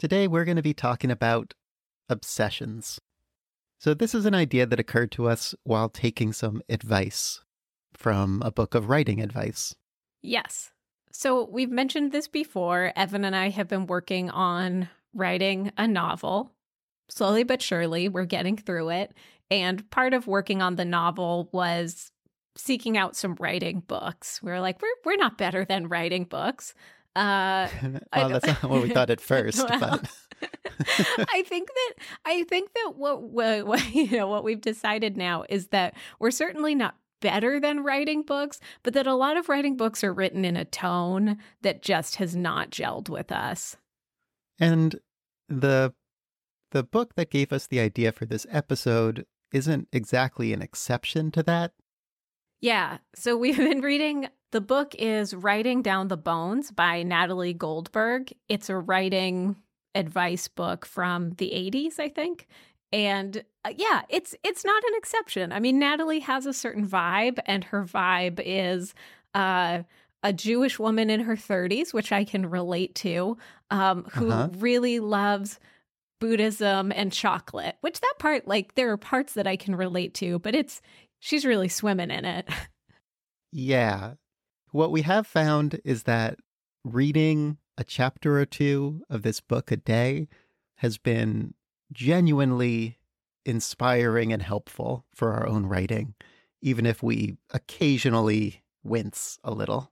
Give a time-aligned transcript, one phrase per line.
[0.00, 1.52] Today we're going to be talking about
[2.08, 3.02] obsessions.
[3.78, 7.42] So, this is an idea that occurred to us while taking some advice
[7.92, 9.74] from a book of writing advice.
[10.22, 10.70] Yes.
[11.12, 12.94] So, we've mentioned this before.
[12.96, 16.50] Evan and I have been working on writing a novel.
[17.10, 19.12] Slowly but surely, we're getting through it.
[19.50, 22.10] And part of working on the novel was
[22.56, 24.42] seeking out some writing books.
[24.42, 26.72] We're like, we're, we're not better than writing books.
[27.16, 27.68] Uh,
[28.14, 30.10] well, that's not what we thought at first, well, but
[31.32, 35.44] I think that I think that what, what, what you know what we've decided now
[35.48, 39.76] is that we're certainly not better than writing books, but that a lot of writing
[39.76, 43.76] books are written in a tone that just has not gelled with us.
[44.58, 45.00] and
[45.48, 45.92] the
[46.70, 51.42] the book that gave us the idea for this episode isn't exactly an exception to
[51.42, 51.72] that.
[52.60, 52.98] Yeah.
[53.14, 58.32] So we've been reading the book is Writing Down the Bones by Natalie Goldberg.
[58.48, 59.56] It's a writing
[59.94, 62.46] advice book from the 80s, I think.
[62.92, 65.52] And uh, yeah, it's it's not an exception.
[65.52, 68.94] I mean, Natalie has a certain vibe and her vibe is
[69.34, 69.82] uh
[70.22, 73.38] a Jewish woman in her 30s, which I can relate to,
[73.70, 74.48] um, who Uh-huh.
[74.58, 75.58] really loves
[76.20, 80.38] Buddhism and chocolate, which that part, like, there are parts that I can relate to,
[80.40, 80.82] but it's,
[81.20, 82.48] she's really swimming in it.
[83.52, 84.14] Yeah.
[84.70, 86.38] What we have found is that
[86.84, 90.28] reading a chapter or two of this book a day
[90.76, 91.54] has been
[91.92, 92.98] genuinely
[93.44, 96.14] inspiring and helpful for our own writing,
[96.62, 99.90] even if we occasionally wince a little.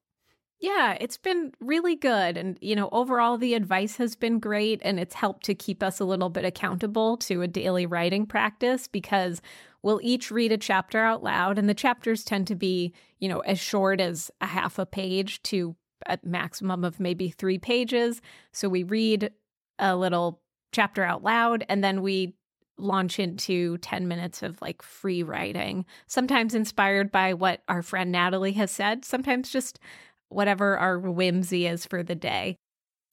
[0.60, 2.36] Yeah, it's been really good.
[2.36, 6.00] And, you know, overall, the advice has been great and it's helped to keep us
[6.00, 9.40] a little bit accountable to a daily writing practice because
[9.82, 11.58] we'll each read a chapter out loud.
[11.58, 15.42] And the chapters tend to be, you know, as short as a half a page
[15.44, 18.20] to a maximum of maybe three pages.
[18.52, 19.30] So we read
[19.78, 20.40] a little
[20.72, 22.34] chapter out loud and then we
[22.78, 28.52] launch into 10 minutes of like free writing, sometimes inspired by what our friend Natalie
[28.52, 29.80] has said, sometimes just
[30.28, 32.56] whatever our whimsy is for the day.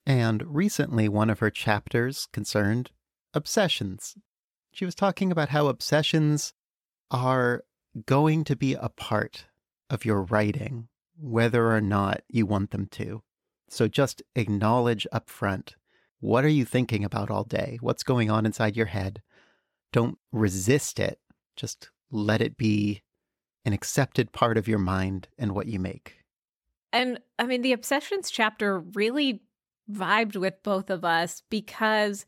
[0.06, 2.92] And recently, one of her chapters concerned
[3.34, 4.16] obsessions.
[4.76, 6.54] She was talking about how obsessions
[7.10, 7.64] are
[8.06, 9.46] going to be a part
[9.90, 13.24] of your writing, whether or not you want them to.
[13.70, 15.78] So just acknowledge up front
[16.20, 17.78] what are you thinking about all day?
[17.80, 19.22] What's going on inside your head?
[19.94, 21.20] Don't resist it.
[21.56, 23.02] Just let it be
[23.64, 26.18] an accepted part of your mind and what you make.
[26.92, 29.42] And I mean, the obsessions chapter really
[29.90, 32.26] vibed with both of us because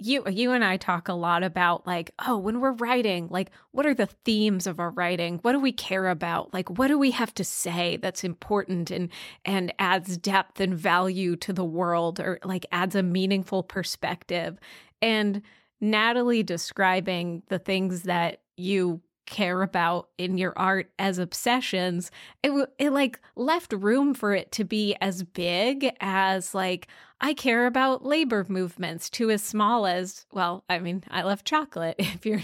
[0.00, 3.86] you you and I talk a lot about like, oh, when we're writing, like what
[3.86, 5.38] are the themes of our writing?
[5.42, 6.52] What do we care about?
[6.52, 9.10] Like what do we have to say that's important and
[9.44, 14.58] and adds depth and value to the world or like adds a meaningful perspective?
[15.02, 15.42] And
[15.80, 19.00] Natalie describing the things that you
[19.30, 22.10] care about in your art as obsessions
[22.42, 26.88] it, it like left room for it to be as big as like
[27.20, 31.94] i care about labor movements to as small as well i mean i love chocolate
[31.98, 32.42] if you're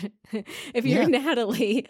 [0.73, 1.19] if you're Yeah.
[1.19, 1.87] natalie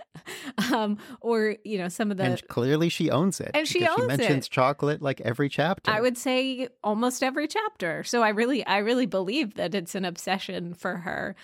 [0.72, 3.50] um or you know some of the and clearly she owns it.
[3.54, 4.50] And she owns she mentions it.
[4.50, 5.90] chocolate like every chapter.
[5.90, 8.02] I would say almost every chapter.
[8.04, 11.36] So I really I really believe that it's an obsession for her.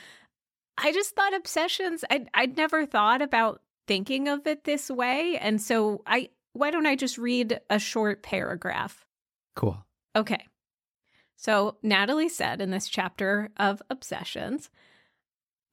[0.78, 5.60] I just thought obsessions I I'd never thought about thinking of it this way and
[5.60, 9.04] so I why don't I just read a short paragraph?
[9.56, 9.84] Cool.
[10.14, 10.46] Okay.
[11.36, 14.70] So Natalie said in this chapter of obsessions,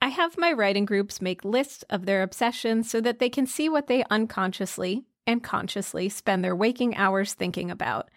[0.02, 3.68] I have my writing groups make lists of their obsessions so that they can see
[3.68, 8.10] what they unconsciously and consciously spend their waking hours thinking about.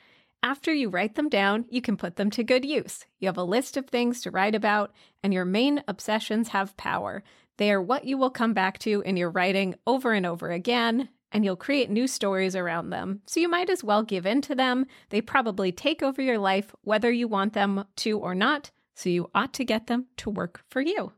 [0.45, 3.07] After you write them down, you can put them to good use.
[3.21, 4.93] You have a list of things to write about,
[5.23, 7.23] and your main obsessions have power.
[7.59, 11.09] They are what you will come back to in your writing over and over again,
[11.31, 13.21] and you'll create new stories around them.
[13.27, 14.87] So you might as well give in to them.
[15.11, 19.31] They probably take over your life, whether you want them to or not, so you
[19.35, 21.13] ought to get them to work for you.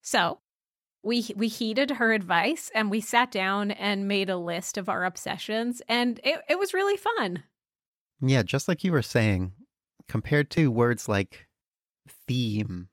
[0.00, 0.38] So
[1.06, 5.04] we we heeded her advice and we sat down and made a list of our
[5.04, 7.44] obsessions and it, it was really fun.
[8.20, 9.52] Yeah, just like you were saying,
[10.08, 11.46] compared to words like
[12.26, 12.88] theme,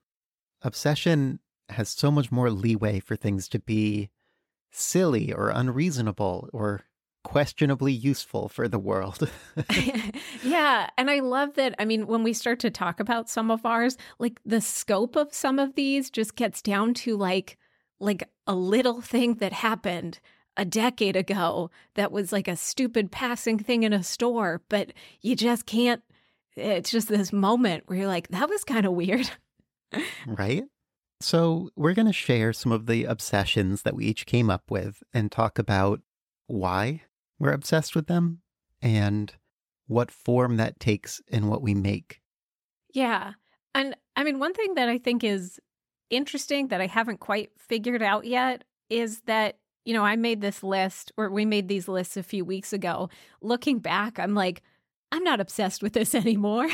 [0.62, 1.40] obsession
[1.70, 4.10] has so much more leeway for things to be
[4.70, 6.82] silly or unreasonable or
[7.24, 9.28] questionably useful for the world.
[10.44, 10.88] yeah.
[10.96, 11.74] And I love that.
[11.78, 15.32] I mean, when we start to talk about some of ours, like the scope of
[15.34, 17.56] some of these just gets down to like,
[18.00, 20.20] like a little thing that happened
[20.56, 25.34] a decade ago that was like a stupid passing thing in a store, but you
[25.34, 26.02] just can't.
[26.56, 29.28] It's just this moment where you're like, that was kind of weird.
[30.26, 30.64] right?
[31.20, 35.02] So, we're going to share some of the obsessions that we each came up with
[35.12, 36.00] and talk about
[36.46, 37.02] why
[37.38, 38.42] we're obsessed with them
[38.82, 39.32] and
[39.86, 42.20] what form that takes in what we make.
[42.92, 43.32] Yeah.
[43.74, 45.60] And I mean, one thing that I think is
[46.16, 50.62] interesting that I haven't quite figured out yet is that, you know, I made this
[50.62, 53.08] list or we made these lists a few weeks ago.
[53.42, 54.62] Looking back, I'm like,
[55.12, 56.68] I'm not obsessed with this anymore.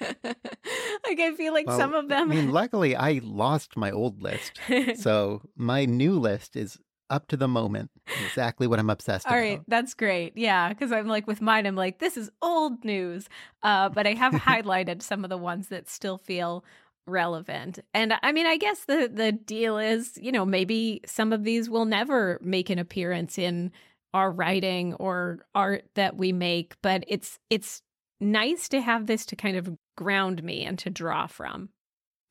[0.00, 4.22] like I feel like Well, some of them I mean, luckily, I lost my old
[4.22, 4.60] list.
[4.96, 6.78] So, my new list is
[7.08, 7.90] up to the moment,
[8.24, 9.40] exactly what I'm obsessed All about.
[9.40, 10.36] right, that's great.
[10.36, 13.28] Yeah, because I'm like with mine, I'm like, this is old news.
[13.62, 16.64] Uh, but I have highlighted some of the ones that still feel
[17.06, 17.78] relevant.
[17.94, 21.68] And I mean, I guess the the deal is, you know, maybe some of these
[21.68, 23.72] will never make an appearance in
[24.14, 27.82] our writing or art that we make, but it's it's
[28.20, 31.70] nice to have this to kind of ground me and to draw from.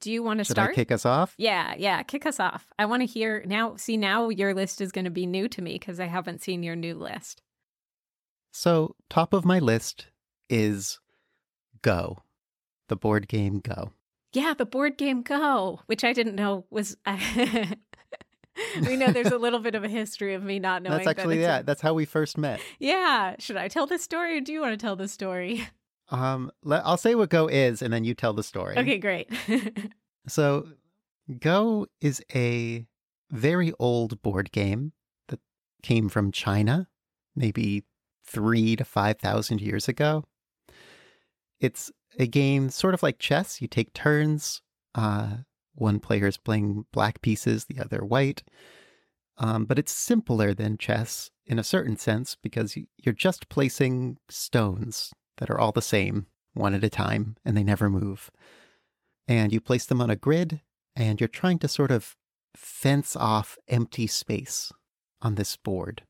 [0.02, 0.72] Do you want to Should start?
[0.72, 1.34] I kick us off?
[1.38, 2.68] Yeah, yeah, kick us off.
[2.80, 3.76] I want to hear now.
[3.76, 6.64] See, now your list is going to be new to me because I haven't seen
[6.64, 7.42] your new list.
[8.52, 10.08] So, top of my list
[10.50, 11.00] is
[11.82, 12.20] Go,
[12.88, 13.92] the board game Go.
[14.34, 16.96] Yeah, the board game Go, which I didn't know was.
[18.86, 20.98] we know there's a little bit of a history of me not knowing.
[20.98, 22.60] That's actually, that a- yeah, that's how we first met.
[22.80, 23.36] yeah.
[23.40, 25.68] Should I tell this story or do you want to tell the story?
[26.12, 28.78] Um, let, I'll say what Go is, and then you tell the story.
[28.78, 29.30] Okay, great.
[30.28, 30.68] So,
[31.40, 32.86] Go is a
[33.32, 34.92] very old board game
[35.30, 35.40] that
[35.82, 36.88] came from China,
[37.36, 37.84] maybe
[38.26, 40.26] three to 5,000 years ago.
[41.60, 43.62] It's a game sort of like chess.
[43.62, 44.62] You take turns.
[44.94, 45.38] Uh,
[45.74, 48.44] one player is playing black pieces, the other white.
[49.38, 55.14] Um, but it's simpler than chess in a certain sense because you're just placing stones
[55.38, 58.30] that are all the same, one at a time, and they never move
[59.30, 60.60] and you place them on a grid
[60.96, 62.18] and you're trying to sort of
[62.58, 64.74] fence off empty space
[65.22, 66.02] on this board.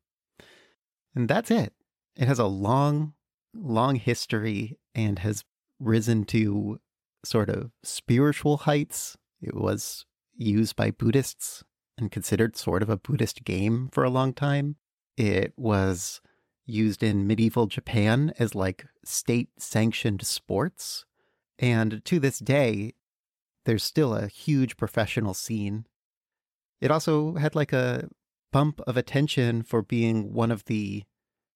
[1.14, 1.74] And that's it.
[2.16, 3.14] It has a long,
[3.54, 5.44] long history and has
[5.80, 6.80] risen to
[7.24, 9.18] sort of spiritual heights.
[9.42, 10.06] It was
[10.36, 11.64] used by Buddhists
[11.98, 14.78] and considered sort of a Buddhist game for a long time.
[15.18, 16.22] It was
[16.66, 21.06] used in medieval Japan as like state sanctioned sports.
[21.58, 22.94] And to this day,
[23.66, 25.86] there's still a huge professional scene.
[26.80, 28.10] It also had like a
[28.52, 31.04] bump of attention for being one of the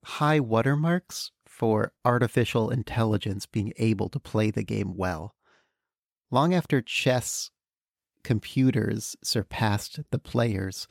[0.03, 5.35] high watermarks for artificial intelligence being able to play the game well.
[6.31, 7.51] Long after chess
[8.23, 10.87] computers surpassed the players,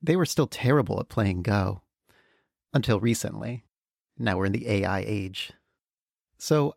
[0.00, 1.82] they were still terrible at playing Go.
[2.72, 3.64] Until recently.
[4.16, 5.52] Now we're in the AI age.
[6.38, 6.74] So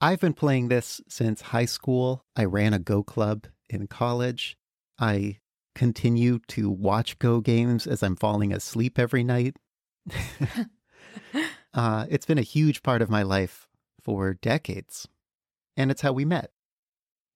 [0.00, 2.26] I've been playing this since high school.
[2.36, 4.58] I ran a Go club in college.
[4.98, 5.38] I
[5.74, 9.56] continue to watch Go games as I'm falling asleep every night.
[11.74, 13.68] uh, it's been a huge part of my life
[14.02, 15.08] for decades.
[15.76, 16.50] And it's how we met.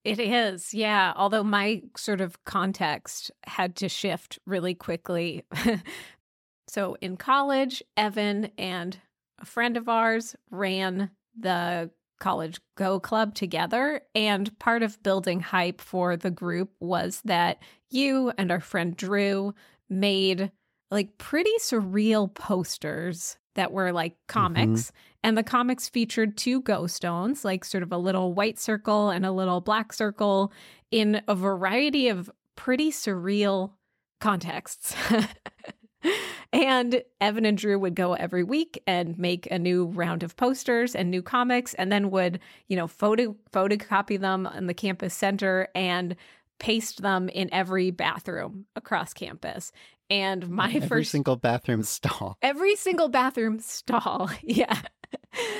[0.05, 1.12] It is, yeah.
[1.15, 5.45] Although my sort of context had to shift really quickly.
[6.69, 8.99] so in college, Evan and
[9.41, 15.81] a friend of ours ran the college go club together and part of building hype
[15.81, 17.61] for the group was that
[17.91, 19.53] you and our friend Drew
[19.91, 20.53] made
[20.93, 24.32] like pretty surreal posters that were like mm-hmm.
[24.32, 24.92] comics
[25.23, 29.25] and the comics featured two go stones like sort of a little white circle and
[29.25, 30.52] a little black circle
[30.90, 33.73] in a variety of pretty surreal
[34.21, 34.94] contexts
[36.52, 40.94] and Evan and Drew would go every week and make a new round of posters
[40.94, 45.68] and new comics and then would, you know, photo photocopy them in the campus center
[45.75, 46.16] and
[46.59, 49.73] paste them in every bathroom across campus.
[50.12, 52.37] And my Every first single bathroom stall.
[52.42, 54.31] every single bathroom stall.
[54.42, 54.78] Yeah.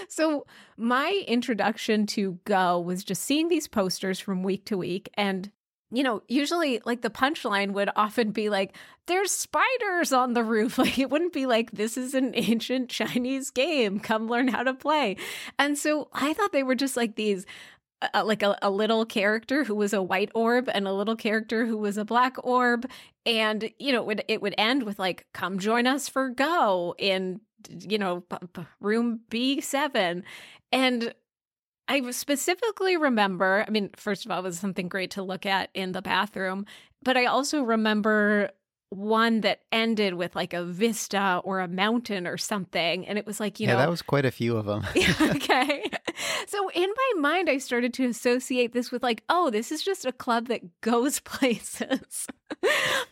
[0.09, 0.45] So
[0.77, 5.51] my introduction to Go was just seeing these posters from week to week and
[5.95, 8.75] you know, usually like the punchline would often be like,
[9.07, 10.79] there's spiders on the roof.
[10.83, 14.01] Like it wouldn't be like, this is an ancient Chinese game.
[14.01, 15.17] Come learn how to play.
[15.59, 17.47] And so I thought they were just like these
[18.15, 21.67] uh, like a, a little character who was a white orb and a little character
[21.67, 22.89] who was a black orb.
[23.25, 26.95] And you know it would, it would end with like come join us for go
[26.99, 28.25] in you know
[28.81, 30.23] room b7
[30.73, 31.15] and
[31.89, 35.71] i specifically remember i mean first of all it was something great to look at
[35.75, 36.67] in the bathroom
[37.03, 38.51] but i also remember
[38.93, 43.07] one that ended with like a vista or a mountain or something.
[43.07, 43.79] And it was like, you yeah, know.
[43.79, 44.85] Yeah, that was quite a few of them.
[45.21, 45.91] okay.
[46.47, 50.05] So in my mind, I started to associate this with like, oh, this is just
[50.05, 52.27] a club that goes places.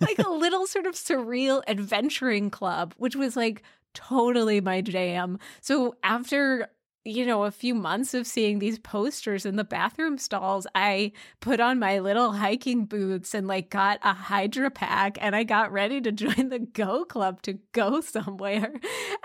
[0.00, 3.62] like a little sort of surreal adventuring club, which was like
[3.94, 5.38] totally my jam.
[5.62, 6.68] So after
[7.04, 11.58] you know, a few months of seeing these posters in the bathroom stalls, I put
[11.58, 16.00] on my little hiking boots and like got a Hydra pack and I got ready
[16.02, 18.72] to join the Go Club to go somewhere.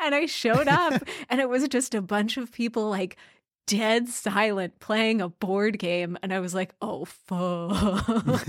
[0.01, 3.17] And I showed up and it was just a bunch of people like
[3.67, 6.17] dead silent playing a board game.
[6.23, 8.45] And I was like, oh, fuck.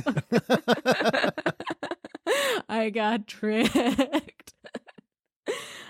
[2.69, 4.55] I got tricked.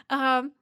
[0.09, 0.53] um,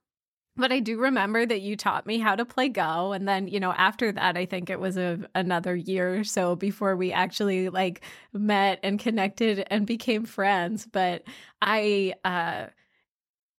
[0.57, 3.13] but I do remember that you taught me how to play Go.
[3.13, 6.55] And then, you know, after that, I think it was a, another year or so
[6.57, 10.87] before we actually like met and connected and became friends.
[10.91, 11.25] But
[11.61, 12.67] I, uh,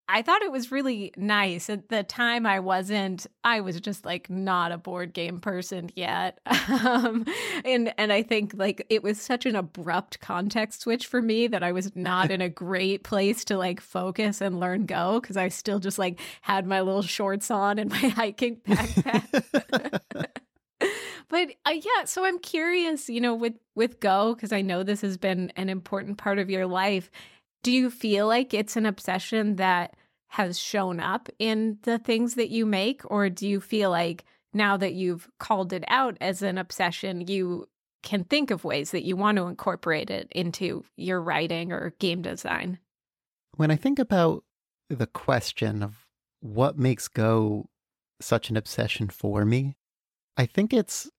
[0.08, 1.70] I thought it was really nice.
[1.70, 3.26] At the time, I wasn't.
[3.44, 7.26] I was just like not a board game person yet, um,
[7.64, 11.64] and and I think like it was such an abrupt context switch for me that
[11.64, 15.48] I was not in a great place to like focus and learn Go because I
[15.48, 20.30] still just like had my little shorts on and my hiking backpack.
[21.30, 25.02] but uh, yeah, so I'm curious, you know, with with Go because I know this
[25.02, 27.10] has been an important part of your life
[27.66, 29.96] do you feel like it's an obsession that
[30.28, 33.02] has shown up in the things that you make?
[33.10, 37.66] Or do you feel like now that you've called it out as an obsession, you
[38.04, 42.22] can think of ways that you want to incorporate it into your writing or game
[42.22, 42.78] design?
[43.56, 44.44] When I think about
[44.88, 46.06] the question of
[46.42, 47.72] what makes Go
[48.22, 49.76] such an obsession for me,
[50.38, 51.10] I think it's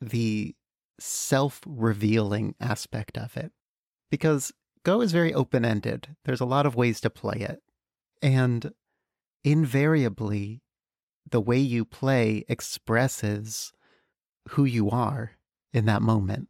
[0.00, 0.54] the
[0.98, 3.52] self revealing aspect of it.
[4.10, 4.50] Because
[4.84, 6.16] Go is very open ended.
[6.24, 7.62] There's a lot of ways to play it.
[8.22, 8.72] And
[9.44, 10.62] invariably,
[11.30, 13.72] the way you play expresses
[14.50, 15.32] who you are
[15.72, 16.48] in that moment.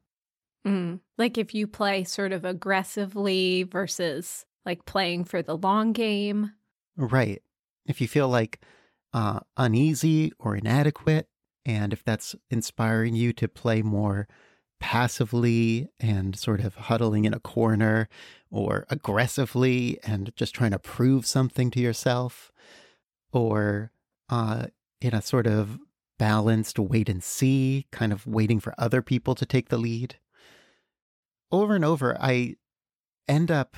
[0.67, 1.01] Mm.
[1.19, 6.53] Like if you play sort of aggressively versus like playing for the long game.
[6.97, 7.43] Right.
[7.87, 8.61] If you feel like
[9.13, 11.29] uh, uneasy or inadequate,
[11.65, 14.29] and if that's inspiring you to play more
[14.81, 18.09] passively and sort of huddling in a corner
[18.51, 22.51] or aggressively and just trying to prove something to yourself
[23.33, 23.93] or
[24.29, 24.67] uh,
[25.01, 25.79] in a sort of
[26.19, 30.17] balanced wait and see, kind of waiting for other people to take the lead.
[31.53, 32.57] Over and over, I
[33.29, 33.77] end up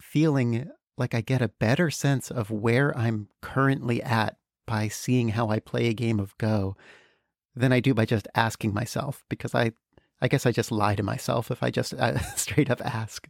[0.00, 5.48] feeling like I get a better sense of where I'm currently at by seeing how
[5.48, 6.76] I play a game of Go
[7.54, 9.72] than I do by just asking myself because I
[10.22, 13.28] I guess I just lie to myself if I just uh, straight up ask.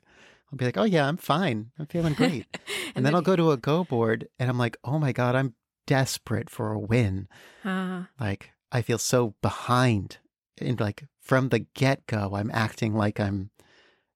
[0.52, 1.70] I'll be like, "Oh yeah, I'm fine.
[1.78, 4.76] I'm feeling great," and, and, then, I'll go to a Go board and I'm like,
[4.84, 5.54] "Oh my god, I'm
[5.86, 7.26] desperate for a win."
[7.64, 10.18] Uh, like I feel so behind,
[10.60, 13.50] and like from the get go, I'm acting like I'm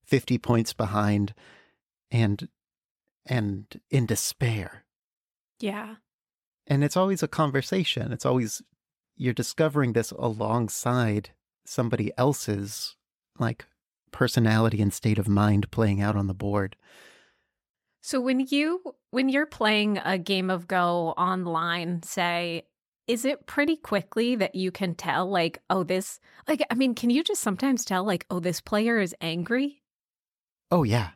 [0.04, 1.32] 50 points behind,
[2.10, 2.46] and
[3.24, 4.84] and in despair.
[5.58, 5.96] Yeah.
[6.66, 8.12] And it's always a conversation.
[8.12, 8.60] It's always
[9.16, 11.30] you're discovering this alongside
[11.68, 12.96] somebody else's
[13.38, 13.66] like
[14.12, 16.76] personality and state of mind playing out on the board.
[18.00, 22.62] So when you when you're playing a game of Go online, say,
[23.06, 27.10] is it pretty quickly that you can tell like, oh, this like I mean, can
[27.10, 29.82] you just sometimes tell like, oh, this player is angry?
[30.70, 31.10] Oh yeah.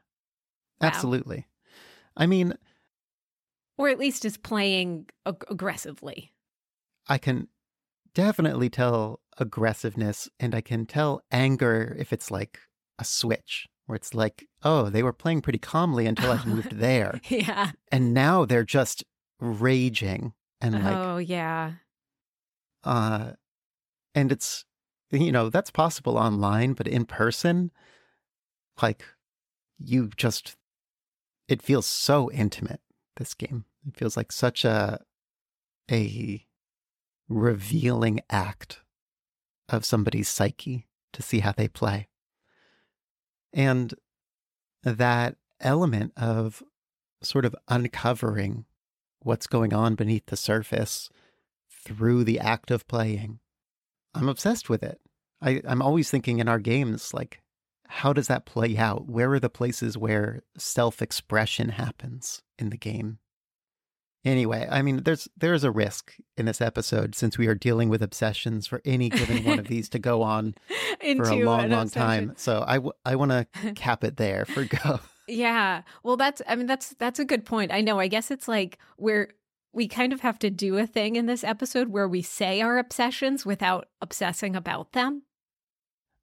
[0.81, 0.89] Wow.
[0.89, 1.47] Absolutely.
[2.17, 2.55] I mean
[3.79, 6.33] or at least is playing ag- aggressively.
[7.09, 7.49] I can
[8.15, 12.61] definitely tell aggressiveness and I can tell anger if it's like
[12.99, 17.21] a switch where it's like, oh, they were playing pretty calmly until I moved there.
[17.29, 17.73] yeah.
[17.91, 19.03] And now they're just
[19.41, 21.73] raging and like Oh, yeah.
[22.85, 23.33] Uh
[24.15, 24.65] and it's
[25.11, 27.73] you know, that's possible online, but in person
[28.81, 29.05] like
[29.79, 30.57] you just
[31.49, 32.81] it feels so intimate
[33.17, 33.65] this game.
[33.89, 35.01] It feels like such a
[35.91, 36.47] a
[37.29, 38.81] revealing act
[39.71, 42.09] of somebody's psyche to see how they play.
[43.53, 43.95] And
[44.83, 46.63] that element of
[47.23, 48.65] sort of uncovering
[49.21, 51.11] what's going on beneath the surface
[51.85, 53.41] through the act of playing,
[54.15, 55.01] I'm obsessed with it.
[55.43, 57.41] I, I'm always thinking in our games, like,
[57.89, 59.09] how does that play out?
[59.09, 63.19] Where are the places where self expression happens in the game?
[64.25, 68.03] Anyway, I mean, there's there's a risk in this episode since we are dealing with
[68.03, 70.55] obsessions for any given one of these to go on
[71.17, 72.35] for a long, long time.
[72.37, 75.01] So I, w- I want to cap it there for go.
[75.29, 75.83] Yeah.
[76.03, 77.71] Well, that's I mean that's that's a good point.
[77.71, 78.01] I know.
[78.01, 79.33] I guess it's like we're
[79.73, 82.79] we kind of have to do a thing in this episode where we say our
[82.79, 85.23] obsessions without obsessing about them.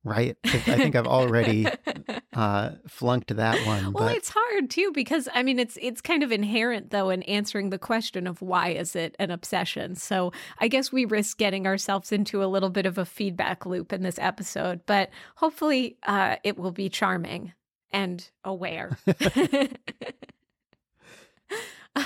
[0.08, 0.38] Right.
[0.46, 1.68] I think I've already
[2.34, 3.92] uh, flunked that one.
[3.92, 4.16] Well, but...
[4.16, 7.78] it's hard too because I mean it's it's kind of inherent though in answering the
[7.78, 9.96] question of why is it an obsession.
[9.96, 13.92] So I guess we risk getting ourselves into a little bit of a feedback loop
[13.92, 17.52] in this episode, but hopefully uh, it will be charming
[17.92, 18.98] and aware.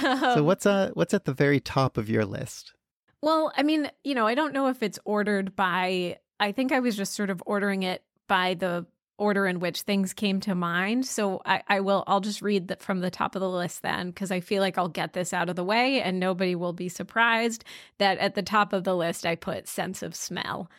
[0.01, 2.73] so um, what's uh what's at the very top of your list?
[3.21, 6.79] Well, I mean, you know, I don't know if it's ordered by I think I
[6.79, 8.85] was just sort of ordering it by the
[9.17, 11.05] order in which things came to mind.
[11.05, 14.09] So I, I will I'll just read that from the top of the list then
[14.09, 16.89] because I feel like I'll get this out of the way and nobody will be
[16.89, 17.63] surprised
[17.99, 20.71] that at the top of the list I put sense of smell.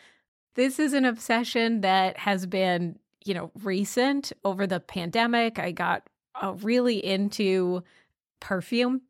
[0.55, 5.57] This is an obsession that has been, you know, recent over the pandemic.
[5.57, 6.03] I got
[6.35, 7.81] uh, really into
[8.41, 9.03] perfume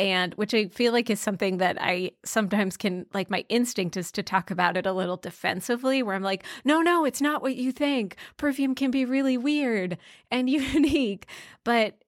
[0.00, 4.10] and which I feel like is something that I sometimes can like my instinct is
[4.12, 7.56] to talk about it a little defensively where I'm like, "No, no, it's not what
[7.56, 8.16] you think.
[8.38, 9.98] Perfume can be really weird
[10.30, 11.26] and unique."
[11.64, 12.02] But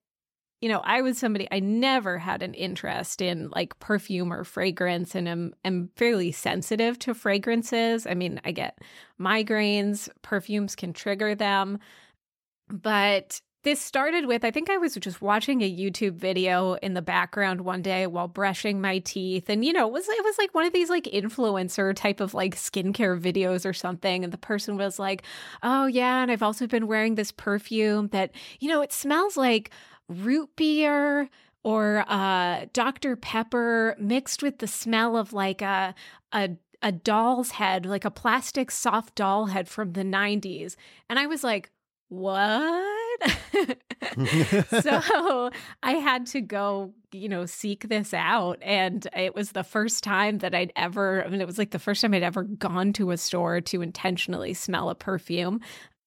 [0.62, 5.14] you know, I was somebody I never had an interest in like perfume or fragrance
[5.14, 8.06] and I'm am fairly sensitive to fragrances.
[8.06, 8.78] I mean, I get
[9.20, 11.78] migraines, perfumes can trigger them.
[12.70, 17.02] But this started with I think I was just watching a YouTube video in the
[17.02, 19.48] background one day while brushing my teeth.
[19.48, 22.34] And you know it was it was like one of these like influencer type of
[22.34, 24.24] like skincare videos or something.
[24.24, 25.22] And the person was like
[25.62, 29.70] oh yeah and I've also been wearing this perfume that you know it smells like
[30.08, 31.28] root beer
[31.62, 35.94] or uh Dr Pepper mixed with the smell of like a
[36.32, 36.50] a
[36.82, 40.74] a doll's head like a plastic soft doll head from the 90s
[41.08, 41.70] and I was like
[42.08, 43.01] what
[44.82, 45.50] so
[45.82, 48.58] I had to go, you know, seek this out.
[48.62, 51.78] And it was the first time that I'd ever, I mean, it was like the
[51.78, 55.60] first time I'd ever gone to a store to intentionally smell a perfume.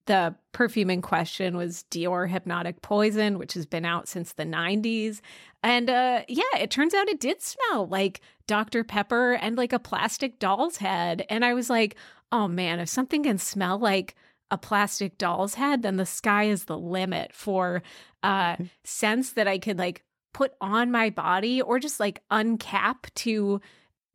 [0.08, 5.22] The perfume in question was Dior Hypnotic Poison, which has been out since the 90s.
[5.64, 8.84] And uh, yeah, it turns out it did smell like Dr.
[8.84, 11.26] Pepper and like a plastic doll's head.
[11.30, 11.96] And I was like,
[12.32, 14.16] oh man, if something can smell like
[14.56, 17.84] a plastic doll's head, then the sky is the limit for
[18.24, 23.62] uh sense that I could like put on my body or just like uncap to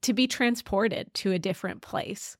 [0.02, 2.36] to be transported to a different place.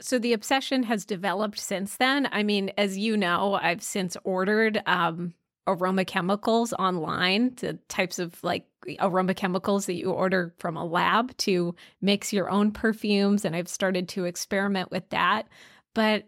[0.00, 2.28] So the obsession has developed since then.
[2.32, 5.34] I mean, as you know, I've since ordered um
[5.66, 8.64] aroma chemicals online, the types of like
[9.00, 13.68] aroma chemicals that you order from a lab to mix your own perfumes and I've
[13.68, 15.46] started to experiment with that.
[15.94, 16.24] But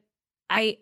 [0.51, 0.79] I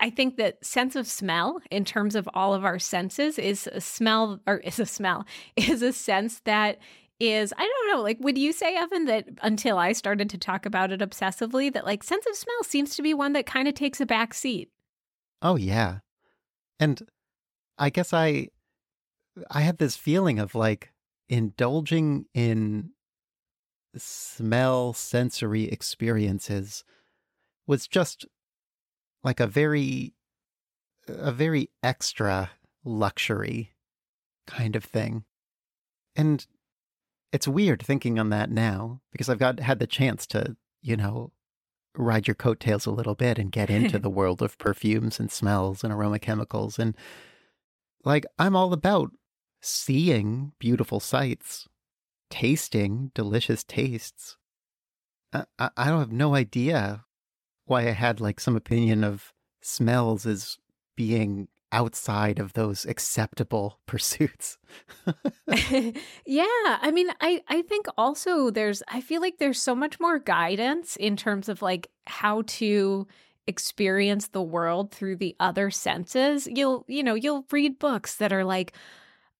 [0.00, 3.80] I think that sense of smell in terms of all of our senses is a
[3.80, 5.24] smell or is a smell
[5.56, 6.78] is a sense that
[7.20, 10.66] is I don't know like would you say Evan that until I started to talk
[10.66, 13.74] about it obsessively that like sense of smell seems to be one that kind of
[13.74, 14.70] takes a back seat.
[15.40, 15.98] Oh yeah.
[16.80, 17.00] And
[17.78, 18.48] I guess I
[19.50, 20.92] I had this feeling of like
[21.28, 22.90] indulging in
[23.96, 26.84] smell sensory experiences
[27.66, 28.26] was just
[29.24, 30.14] like a very
[31.08, 32.50] a very extra
[32.84, 33.74] luxury
[34.46, 35.24] kind of thing.
[36.14, 36.46] And
[37.32, 41.32] it's weird thinking on that now because I've got had the chance to, you know,
[41.96, 45.82] ride your coattails a little bit and get into the world of perfumes and smells
[45.82, 46.96] and aroma chemicals and
[48.04, 49.10] like I'm all about
[49.60, 51.68] seeing beautiful sights,
[52.30, 54.36] tasting delicious tastes.
[55.32, 57.04] I, I, I don't have no idea
[57.66, 60.58] why I had like some opinion of smells as
[60.96, 64.58] being outside of those acceptable pursuits.
[66.26, 70.18] yeah, I mean I I think also there's I feel like there's so much more
[70.18, 73.06] guidance in terms of like how to
[73.46, 76.46] experience the world through the other senses.
[76.46, 78.74] You'll you know, you'll read books that are like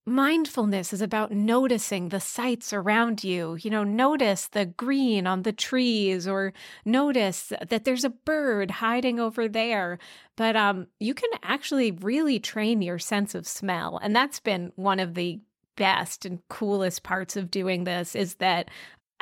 [0.04, 3.56] Mindfulness is about noticing the sights around you.
[3.60, 6.52] You know, notice the green on the trees or
[6.84, 10.00] notice that there's a bird hiding over there.
[10.36, 14.00] But um, you can actually really train your sense of smell.
[14.02, 15.40] And that's been one of the
[15.76, 18.70] best and coolest parts of doing this is that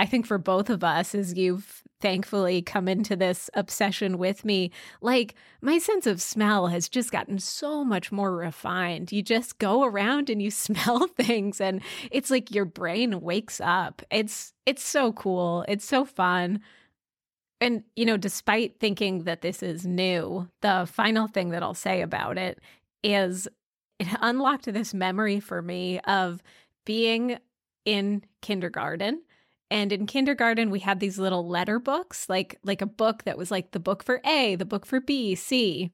[0.01, 4.71] I think for both of us, as you've thankfully come into this obsession with me,
[5.03, 9.13] like my sense of smell has just gotten so much more refined.
[9.13, 14.01] You just go around and you smell things and it's like your brain wakes up.
[14.11, 15.67] It's it's so cool.
[15.69, 16.61] It's so fun.
[17.61, 22.01] And you know, despite thinking that this is new, the final thing that I'll say
[22.01, 22.59] about it
[23.05, 23.49] is
[23.99, 26.43] it unlocked this memory for me of
[26.87, 27.39] being
[27.85, 29.21] in kindergarten
[29.71, 33.51] and in kindergarten we had these little letter books like like a book that was
[33.51, 35.93] like the book for a the book for b c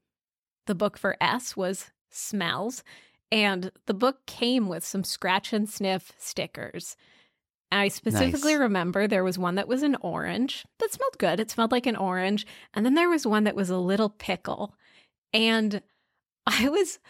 [0.66, 2.82] the book for s was smells
[3.30, 6.96] and the book came with some scratch and sniff stickers
[7.72, 8.60] I specifically nice.
[8.60, 11.40] remember there was one that was an orange that smelled good.
[11.40, 12.46] It smelled like an orange.
[12.74, 14.74] And then there was one that was a little pickle.
[15.32, 15.82] And
[16.46, 17.00] I was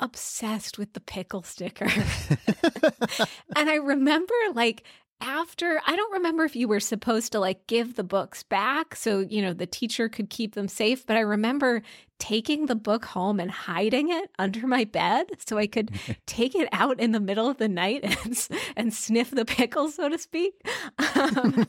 [0.00, 1.86] obsessed with the pickle sticker.
[3.56, 4.84] and I remember like
[5.22, 9.20] after I don't remember if you were supposed to like give the books back so
[9.20, 11.82] you know the teacher could keep them safe but I remember
[12.18, 15.92] taking the book home and hiding it under my bed so I could
[16.26, 20.08] take it out in the middle of the night and, and sniff the pickle so
[20.08, 20.54] to speak.
[20.98, 21.66] Um,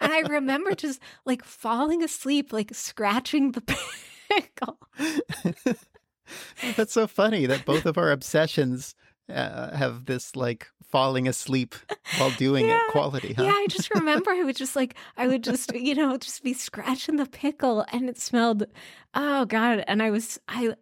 [0.00, 3.62] and I remember just like falling asleep like scratching the
[4.30, 4.78] pickle.
[6.76, 8.94] That's so funny that both of our obsessions
[9.28, 11.74] uh, have this like falling asleep
[12.18, 12.76] while doing yeah.
[12.76, 13.44] it quality, huh?
[13.44, 16.52] Yeah, I just remember I would just like I would just you know just be
[16.52, 18.64] scratching the pickle and it smelled
[19.14, 20.74] oh god and I was I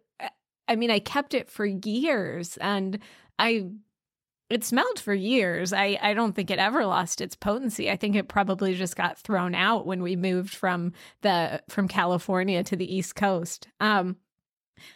[0.67, 2.99] I mean I kept it for years and
[3.39, 3.69] I
[4.49, 5.73] it smelled for years.
[5.73, 7.89] I, I don't think it ever lost its potency.
[7.89, 12.63] I think it probably just got thrown out when we moved from the from California
[12.65, 13.67] to the East Coast.
[13.79, 14.17] Um,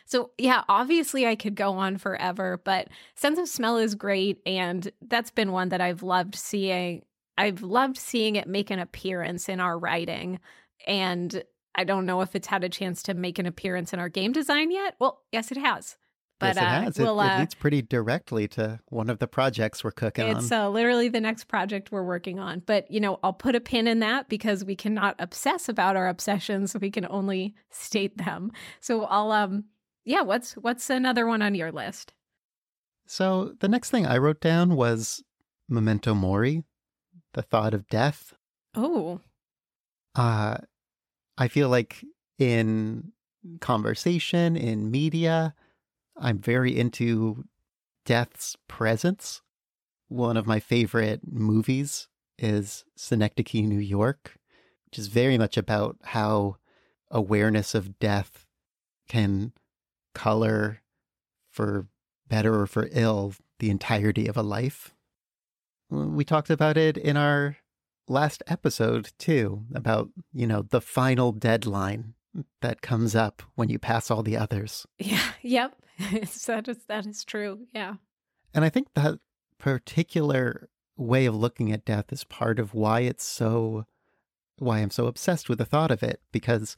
[0.05, 4.39] so, yeah, obviously I could go on forever, but Sense of Smell is great.
[4.45, 7.03] And that's been one that I've loved seeing.
[7.37, 10.39] I've loved seeing it make an appearance in our writing.
[10.85, 11.43] And
[11.75, 14.31] I don't know if it's had a chance to make an appearance in our game
[14.31, 14.95] design yet.
[14.99, 15.97] Well, yes, it has.
[16.39, 17.04] But yes, it uh.
[17.04, 20.36] We'll, it, it, uh, leads pretty directly to one of the projects we're cooking it's,
[20.36, 20.43] on.
[20.43, 22.62] It's uh, literally the next project we're working on.
[22.65, 26.08] But, you know, I'll put a pin in that because we cannot obsess about our
[26.08, 26.76] obsessions.
[26.80, 28.52] We can only state them.
[28.80, 29.65] So I'll, um,
[30.06, 32.13] yeah, what's, what's another one on your list?
[33.08, 35.23] So the next thing I wrote down was
[35.69, 36.63] Memento Mori,
[37.34, 38.34] the thought of death.
[38.76, 39.21] Oh.
[40.13, 40.58] Uh,
[41.38, 42.04] I feel like
[42.38, 43.12] in
[43.62, 45.56] conversation, in media,
[46.19, 47.45] I'm very into
[48.06, 49.41] death's presence.
[50.08, 54.38] One of my favorite movies is Synecdoche, New York,
[54.86, 56.58] which is very much about how
[57.12, 58.45] awareness of death
[59.08, 59.53] can
[60.13, 60.82] color
[61.51, 61.88] for
[62.27, 64.93] better or for ill the entirety of a life.
[65.89, 67.58] We talked about it in our
[68.08, 72.13] last episode too, about, you know, the final deadline
[72.62, 74.86] that comes up when you pass all the others.
[74.99, 75.75] Yeah, yep.
[76.47, 77.67] that is that is true.
[77.73, 77.95] Yeah.
[78.53, 79.19] And I think that
[79.57, 83.86] particular way of looking at death is part of why it's so
[84.60, 86.75] why I'm so obsessed with the thought of it because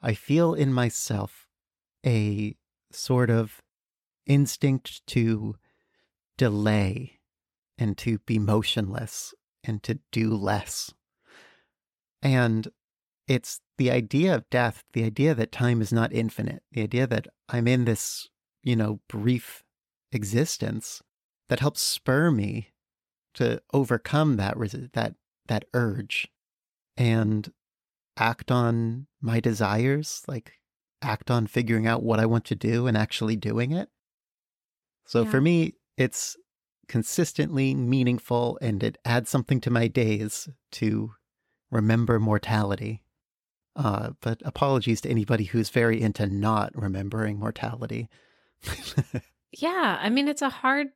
[0.00, 1.46] I feel in myself
[2.04, 2.56] a
[2.90, 3.62] sort of
[4.26, 5.56] instinct to
[6.36, 7.20] delay
[7.78, 10.92] and to be motionless and to do less.
[12.20, 12.68] And
[13.28, 17.28] it's the idea of death, the idea that time is not infinite, the idea that
[17.48, 18.28] I'm in this
[18.62, 19.64] you know, brief
[20.12, 21.02] existence
[21.48, 22.68] that helps spur me
[23.34, 24.56] to overcome that
[24.92, 25.14] that
[25.48, 26.28] that urge
[26.96, 27.52] and
[28.16, 30.52] act on my desires, like
[31.00, 33.88] act on figuring out what I want to do and actually doing it.
[35.06, 35.30] So yeah.
[35.30, 36.36] for me, it's
[36.88, 41.14] consistently meaningful and it adds something to my days to
[41.70, 43.02] remember mortality.
[43.74, 48.08] Uh, but apologies to anybody who's very into not remembering mortality.
[49.58, 50.88] yeah, I mean it's a hard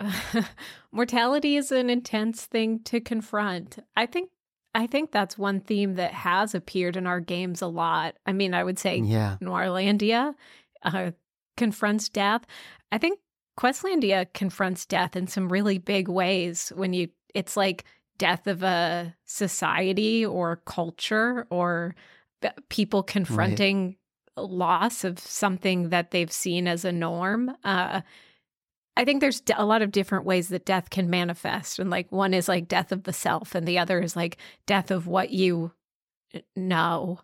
[0.92, 3.78] mortality is an intense thing to confront.
[3.96, 4.30] I think
[4.74, 8.16] I think that's one theme that has appeared in our games a lot.
[8.26, 9.36] I mean, I would say yeah.
[9.42, 10.34] Noirlandia
[10.82, 11.10] uh,
[11.56, 12.42] confronts death.
[12.92, 13.18] I think
[13.58, 17.84] Questlandia confronts death in some really big ways when you it's like
[18.18, 21.94] death of a society or culture or
[22.68, 23.96] people confronting
[24.40, 27.54] loss of something that they've seen as a norm.
[27.64, 28.02] Uh,
[28.96, 31.78] I think there's a lot of different ways that death can manifest.
[31.78, 34.90] And like one is like death of the self, and the other is like death
[34.90, 35.72] of what you
[36.56, 37.20] know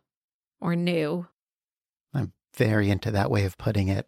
[0.60, 1.26] or knew.
[2.12, 4.06] I'm very into that way of putting it.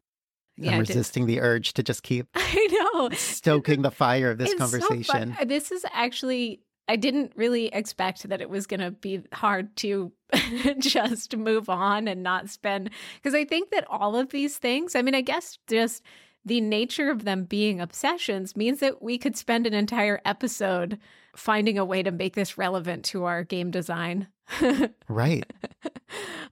[0.56, 4.52] Yeah, I'm resisting the urge to just keep I know stoking the fire of this
[4.52, 5.34] it's conversation.
[5.38, 9.74] So this is actually I didn't really expect that it was going to be hard
[9.78, 10.12] to
[10.78, 15.02] just move on and not spend because I think that all of these things, I
[15.02, 16.02] mean, I guess just
[16.44, 20.98] the nature of them being obsessions means that we could spend an entire episode
[21.34, 24.28] finding a way to make this relevant to our game design.
[25.08, 25.44] right.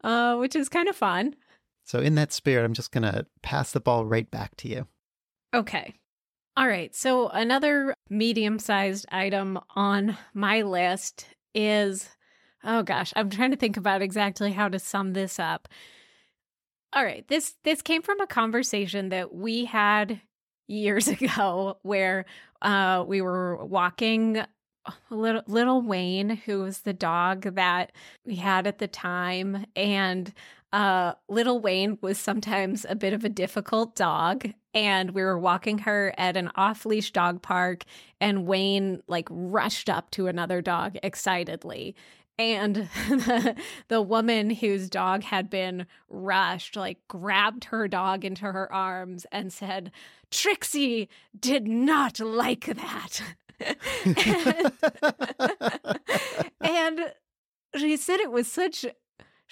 [0.02, 1.34] Uh, which is kind of fun.
[1.84, 4.86] So, in that spirit, I'm just going to pass the ball right back to you.
[5.54, 5.94] Okay.
[6.56, 6.94] All right.
[6.94, 12.08] So, another medium sized item on my list is
[12.64, 15.68] oh gosh, I'm trying to think about exactly how to sum this up.
[16.92, 17.26] All right.
[17.28, 20.20] This this came from a conversation that we had
[20.68, 22.24] years ago where
[22.62, 24.44] uh we were walking
[25.10, 27.92] little little Wayne, who was the dog that
[28.24, 30.32] we had at the time, and
[30.72, 35.78] uh, little Wayne was sometimes a bit of a difficult dog, and we were walking
[35.78, 37.84] her at an off leash dog park,
[38.20, 41.94] and Wayne like rushed up to another dog excitedly.
[42.37, 42.74] And
[43.08, 43.54] the,
[43.88, 49.52] the woman whose dog had been rushed, like, grabbed her dog into her arms and
[49.52, 49.92] said,
[50.30, 51.08] Trixie
[51.38, 53.22] did not like that.
[53.60, 54.72] and,
[56.60, 57.00] and
[57.76, 58.84] she said it was such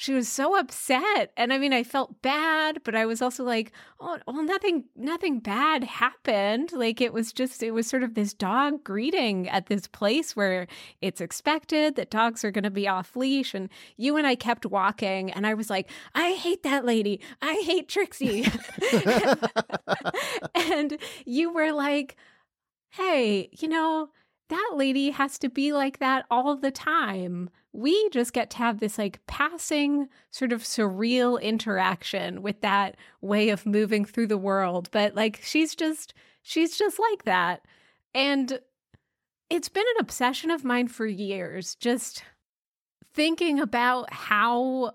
[0.03, 3.71] she was so upset and i mean i felt bad but i was also like
[4.01, 6.73] oh well nothing nothing bad happened.
[6.73, 10.67] Like it was just it was sort of this dog greeting at this place where
[11.01, 14.67] it's expected that dogs are going to be off leash and you and i kept
[14.67, 17.21] walking and i was like i hate that lady.
[17.41, 18.47] I hate trixie.
[20.55, 22.17] And you were like
[22.93, 24.11] hey, you know,
[24.53, 27.51] that lady has to be like that all the time.
[27.73, 33.49] We just get to have this like passing, sort of surreal interaction with that way
[33.49, 34.89] of moving through the world.
[34.93, 37.63] But like, she's just, she's just like that.
[38.15, 38.61] And
[39.49, 42.25] it's been an obsession of mine for years, just
[43.15, 44.95] thinking about how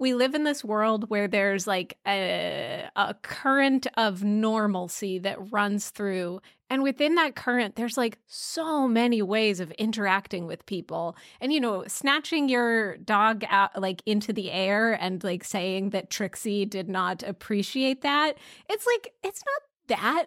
[0.00, 5.90] we live in this world where there's like a, a current of normalcy that runs
[5.90, 6.40] through.
[6.70, 11.16] And within that current, there's like so many ways of interacting with people.
[11.38, 16.08] And, you know, snatching your dog out like into the air and like saying that
[16.08, 18.38] Trixie did not appreciate that.
[18.70, 20.26] It's like, it's not that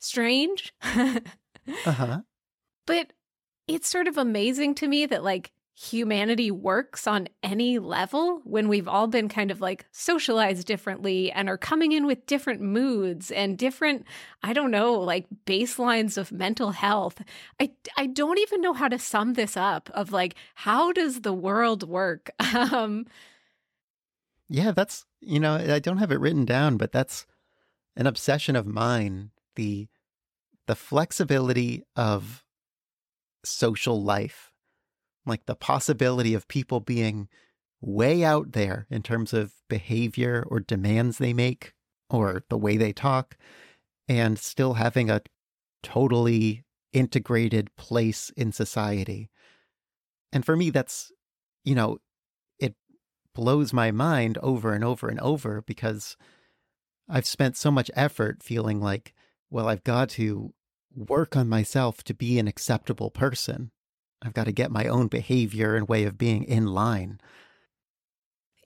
[0.00, 0.74] strange.
[0.82, 1.20] uh
[1.84, 2.20] huh.
[2.86, 3.12] But
[3.68, 8.88] it's sort of amazing to me that like humanity works on any level when we've
[8.88, 13.58] all been kind of like socialized differently and are coming in with different moods and
[13.58, 14.06] different
[14.42, 17.20] i don't know like baselines of mental health.
[17.60, 21.34] I i don't even know how to sum this up of like how does the
[21.34, 22.30] world work?
[22.56, 23.04] Um
[24.48, 27.26] yeah that's you know i don't have it written down but that's
[27.96, 29.88] an obsession of mine the
[30.66, 32.44] the flexibility of
[33.44, 34.52] social life
[35.26, 37.28] like the possibility of people being
[37.80, 41.74] way out there in terms of behavior or demands they make
[42.08, 43.36] or the way they talk,
[44.08, 45.20] and still having a
[45.82, 49.28] totally integrated place in society.
[50.32, 51.12] And for me, that's,
[51.64, 51.98] you know,
[52.58, 52.74] it
[53.34, 56.16] blows my mind over and over and over because
[57.08, 59.14] I've spent so much effort feeling like,
[59.50, 60.52] well, I've got to
[60.94, 63.70] work on myself to be an acceptable person.
[64.22, 67.20] I've got to get my own behavior and way of being in line.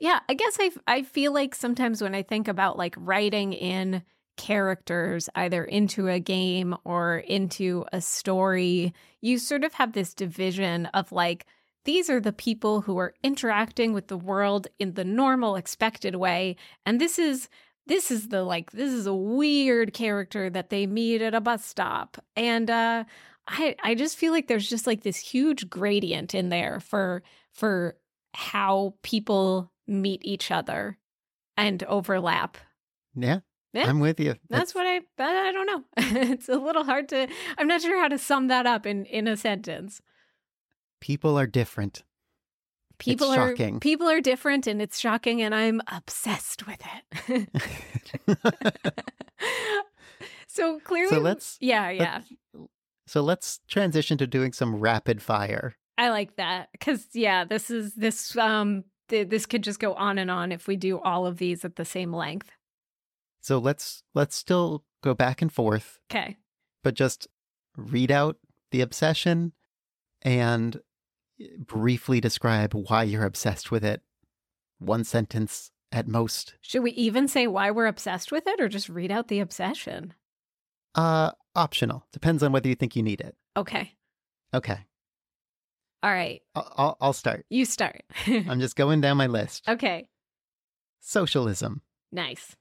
[0.01, 4.03] Yeah, I guess I I feel like sometimes when I think about like writing in
[4.37, 10.87] characters either into a game or into a story, you sort of have this division
[10.87, 11.47] of like
[11.85, 16.57] these are the people who are interacting with the world in the normal expected way
[16.85, 17.49] and this is
[17.87, 21.65] this is the like this is a weird character that they meet at a bus
[21.65, 23.05] stop and uh
[23.51, 27.97] I I just feel like there's just like this huge gradient in there for for
[28.33, 30.97] how people meet each other
[31.57, 32.57] and overlap.
[33.15, 33.41] Yeah.
[33.73, 34.35] Yeah, I'm with you.
[34.49, 35.85] That's, That's what I I don't know.
[36.33, 39.29] it's a little hard to I'm not sure how to sum that up in in
[39.29, 40.01] a sentence.
[41.01, 42.03] People are different.
[42.99, 43.81] People are shocking.
[43.81, 46.83] people are different and it's shocking and I'm obsessed with
[47.29, 47.49] it.
[50.47, 52.21] so clearly So let's Yeah, yeah.
[52.55, 52.71] Let's,
[53.11, 55.75] so let's transition to doing some rapid fire.
[55.99, 60.16] I like that cuz yeah, this is this um th- this could just go on
[60.16, 62.53] and on if we do all of these at the same length.
[63.40, 65.99] So let's let's still go back and forth.
[66.09, 66.37] Okay.
[66.85, 67.27] But just
[67.77, 68.37] read out
[68.70, 69.55] the obsession
[70.23, 70.81] and
[71.59, 74.03] briefly describe why you're obsessed with it.
[74.79, 76.55] One sentence at most.
[76.61, 80.14] Should we even say why we're obsessed with it or just read out the obsession?
[80.94, 82.07] Uh optional.
[82.13, 83.37] Depends on whether you think you need it.
[83.57, 83.93] Okay.
[84.55, 84.79] Okay.
[86.03, 86.41] All right.
[86.55, 87.45] I'll, I'll start.
[87.51, 88.03] You start.
[88.27, 89.69] I'm just going down my list.
[89.69, 90.09] Okay.
[91.01, 91.83] Socialism.
[92.13, 92.57] Nice.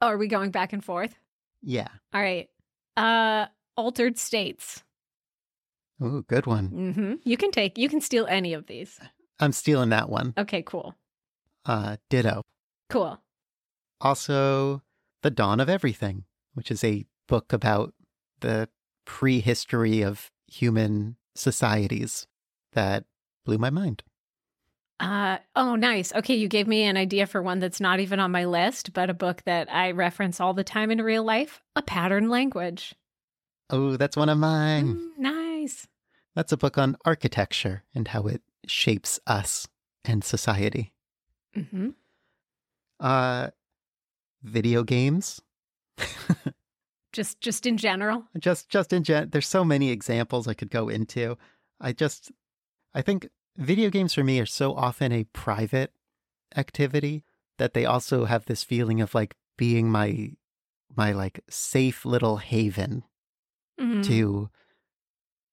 [0.00, 1.14] Oh, are we going back and forth?
[1.62, 1.88] Yeah.
[2.12, 2.48] All right.
[2.96, 4.82] Uh altered states.
[6.02, 6.70] Ooh, good one.
[6.70, 7.14] Mm-hmm.
[7.24, 8.98] You can take you can steal any of these.
[9.38, 10.34] I'm stealing that one.
[10.36, 10.94] Okay, cool.
[11.64, 12.42] Uh ditto.
[12.90, 13.20] Cool.
[14.00, 14.82] Also,
[15.22, 16.24] The Dawn of Everything,
[16.54, 17.94] which is a book about
[18.40, 18.68] the
[19.04, 22.26] prehistory of human societies
[22.72, 23.04] that
[23.44, 24.02] blew my mind.
[25.00, 26.12] Uh, oh, nice.
[26.14, 29.10] Okay, you gave me an idea for one that's not even on my list, but
[29.10, 32.94] a book that I reference all the time in real life A Pattern Language.
[33.70, 34.94] Oh, that's one of mine.
[34.94, 35.88] Mm, nice.
[36.36, 39.66] That's a book on architecture and how it shapes us
[40.04, 40.92] and society.
[41.54, 41.90] hmm
[43.00, 43.48] Uh,
[44.42, 45.40] video games.
[47.12, 48.24] Just, just in general.
[48.38, 51.36] just just in gen there's so many examples i could go into
[51.80, 52.32] i just
[52.94, 55.92] i think video games for me are so often a private
[56.56, 57.22] activity
[57.58, 60.30] that they also have this feeling of like being my
[60.96, 63.04] my like safe little haven
[63.80, 64.02] Mhm.
[64.04, 64.48] to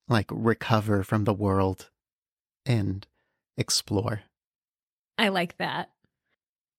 [0.08, 1.90] like recover from the world
[2.66, 3.06] and
[3.58, 4.22] explore
[5.18, 5.90] I like that.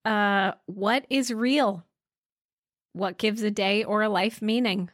[0.06, 1.84] Uh, what is real?
[2.92, 4.90] What gives a day or a life meaning?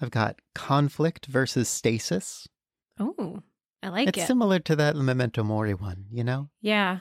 [0.00, 2.46] i've got conflict versus stasis
[3.00, 3.42] Oh,
[3.82, 4.20] I like it's it.
[4.20, 6.98] It's similar to that memento mori one you know yeah.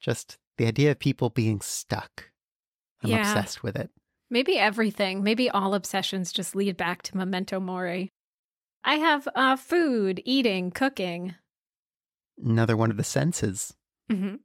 [0.00, 2.30] just the idea of people being stuck
[3.02, 3.20] i'm Yeah.
[3.20, 3.90] obsessed with it
[4.30, 5.22] Maybe everything.
[5.22, 8.10] Maybe all obsessions just lead back to memento mori.
[8.82, 11.34] I have uh, food, eating, cooking.
[12.42, 13.74] another one of the senses.
[14.10, 14.40] hmm It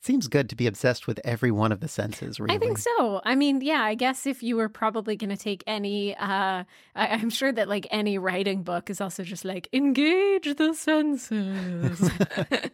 [0.00, 2.54] seems good to be obsessed with every one of the senses, really.
[2.54, 3.20] I think so.
[3.24, 7.08] I mean, yeah, I guess if you were probably going to take any, uh, I-
[7.08, 12.10] I'm sure that like any writing book is also just like engage the senses.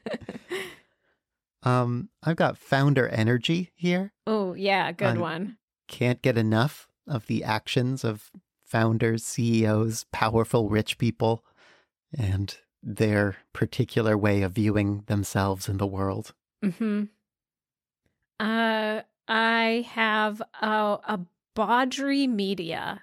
[1.62, 4.12] Um, I've got founder energy here.
[4.26, 5.56] oh, yeah, good Um, one.
[5.88, 8.30] Can't get enough of the actions of
[8.66, 11.42] founders, CEOs, powerful rich people,
[12.16, 16.34] and their particular way of viewing themselves in the world.
[16.62, 17.02] Mm hmm
[18.40, 21.20] Uh, I have a, a
[21.54, 23.02] Baudry Media.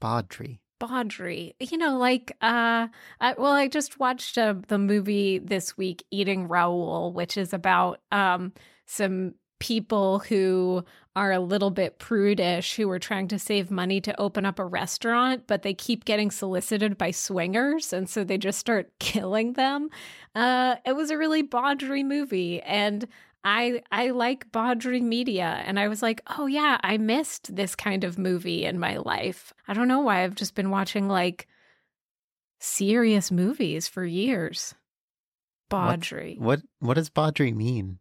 [0.00, 0.60] Baudry.
[0.78, 2.86] Baudry, you know, like, uh,
[3.20, 8.00] I, well, I just watched uh, the movie this week, Eating Raoul, which is about
[8.12, 8.52] um
[8.86, 10.84] some people who
[11.16, 14.64] are a little bit prudish who are trying to save money to open up a
[14.64, 19.88] restaurant, but they keep getting solicited by swingers, and so they just start killing them.
[20.34, 23.08] Uh, it was a really Baudry movie, and
[23.48, 28.04] I I like Baudry media and I was like, "Oh yeah, I missed this kind
[28.04, 31.48] of movie in my life." I don't know why I've just been watching like
[32.60, 34.74] serious movies for years.
[35.70, 36.36] Baudry.
[36.38, 38.00] What what does Baudry mean?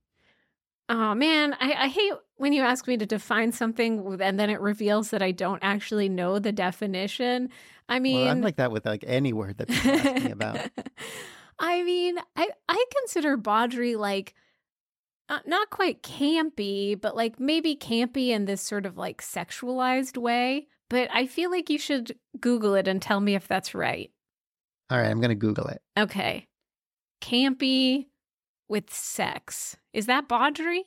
[0.89, 4.60] Oh man, I, I hate when you ask me to define something and then it
[4.60, 7.49] reveals that I don't actually know the definition.
[7.88, 10.60] I mean, well, I'm like that with like any word that people ask me about.
[11.60, 14.33] I mean, I I consider Baudry like
[15.30, 20.68] uh, not quite campy, but like maybe campy in this sort of like sexualized way.
[20.90, 24.10] But I feel like you should Google it and tell me if that's right.
[24.90, 25.82] All right, I'm gonna Google it.
[25.98, 26.48] Okay,
[27.22, 28.08] campy
[28.70, 30.84] with sex is that Baudry?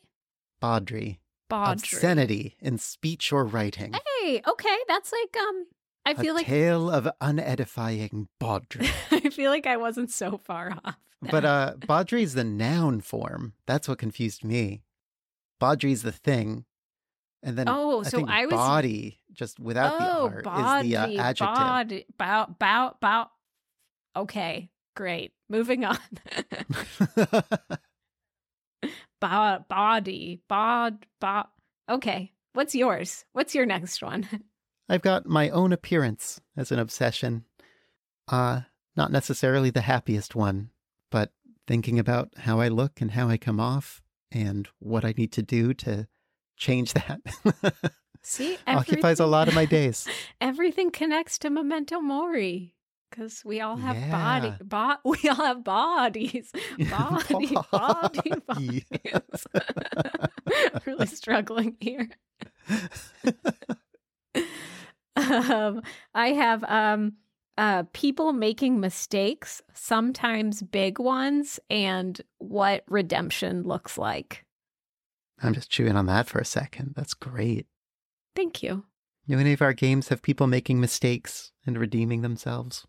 [0.61, 1.18] Baudry.
[1.48, 1.72] Baudry.
[1.72, 3.92] Obscenity in speech or writing.
[3.92, 5.66] Hey, okay, that's like um.
[6.06, 8.88] I feel a like tale of unedifying Baudry.
[9.10, 10.96] I feel like I wasn't so far off.
[11.22, 13.52] but uh Baudry is the noun form.
[13.66, 14.82] That's what confused me.
[15.58, 16.64] Baudry's the thing.
[17.42, 20.96] And then Oh, I so I was- body, just without oh, the R, is the
[20.96, 21.54] uh, adjective.
[21.56, 23.28] body, bow, bow, bow.
[24.16, 25.32] Okay, great.
[25.48, 25.98] Moving on.
[29.20, 31.46] Bo- body, bod, bod.
[31.90, 33.24] Okay, what's yours?
[33.32, 34.26] What's your next one?
[34.90, 37.44] I've got my own appearance as an obsession.
[38.26, 38.62] Uh,
[38.96, 40.70] not necessarily the happiest one,
[41.12, 41.31] but
[41.68, 45.42] thinking about how I look and how I come off and what I need to
[45.42, 46.09] do to
[46.57, 47.20] change that
[48.22, 50.09] See, occupies a lot of my days.
[50.41, 52.74] Everything connects to memento mori
[53.09, 54.53] because we all have body.
[54.61, 56.51] Bo- we all have bodies.
[56.91, 58.84] Body, body, Body.
[58.84, 59.47] bodies.
[60.84, 62.09] really struggling here.
[65.16, 65.82] um,
[66.14, 67.14] I have um,
[67.58, 74.44] uh, people making mistakes, sometimes big ones, and what redemption looks like.
[75.42, 76.94] I'm just chewing on that for a second.
[76.96, 77.66] That's great.
[78.36, 78.84] Thank you.
[79.28, 82.86] Do any of our games have people making mistakes and redeeming themselves?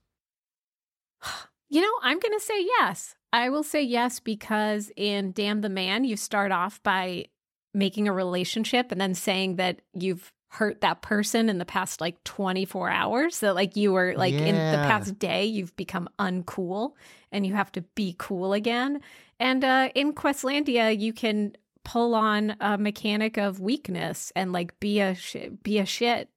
[1.74, 3.16] You know, I'm going to say yes.
[3.32, 7.28] I will say yes because in Damn the Man, you start off by
[7.74, 12.22] making a relationship and then saying that you've hurt that person in the past like
[12.26, 13.40] 24 hours.
[13.40, 16.92] That like you were like in the past day, you've become uncool
[17.32, 19.00] and you have to be cool again.
[19.40, 25.00] And uh, in Questlandia, you can pull on a mechanic of weakness and like be
[25.00, 26.30] a sh- be a shit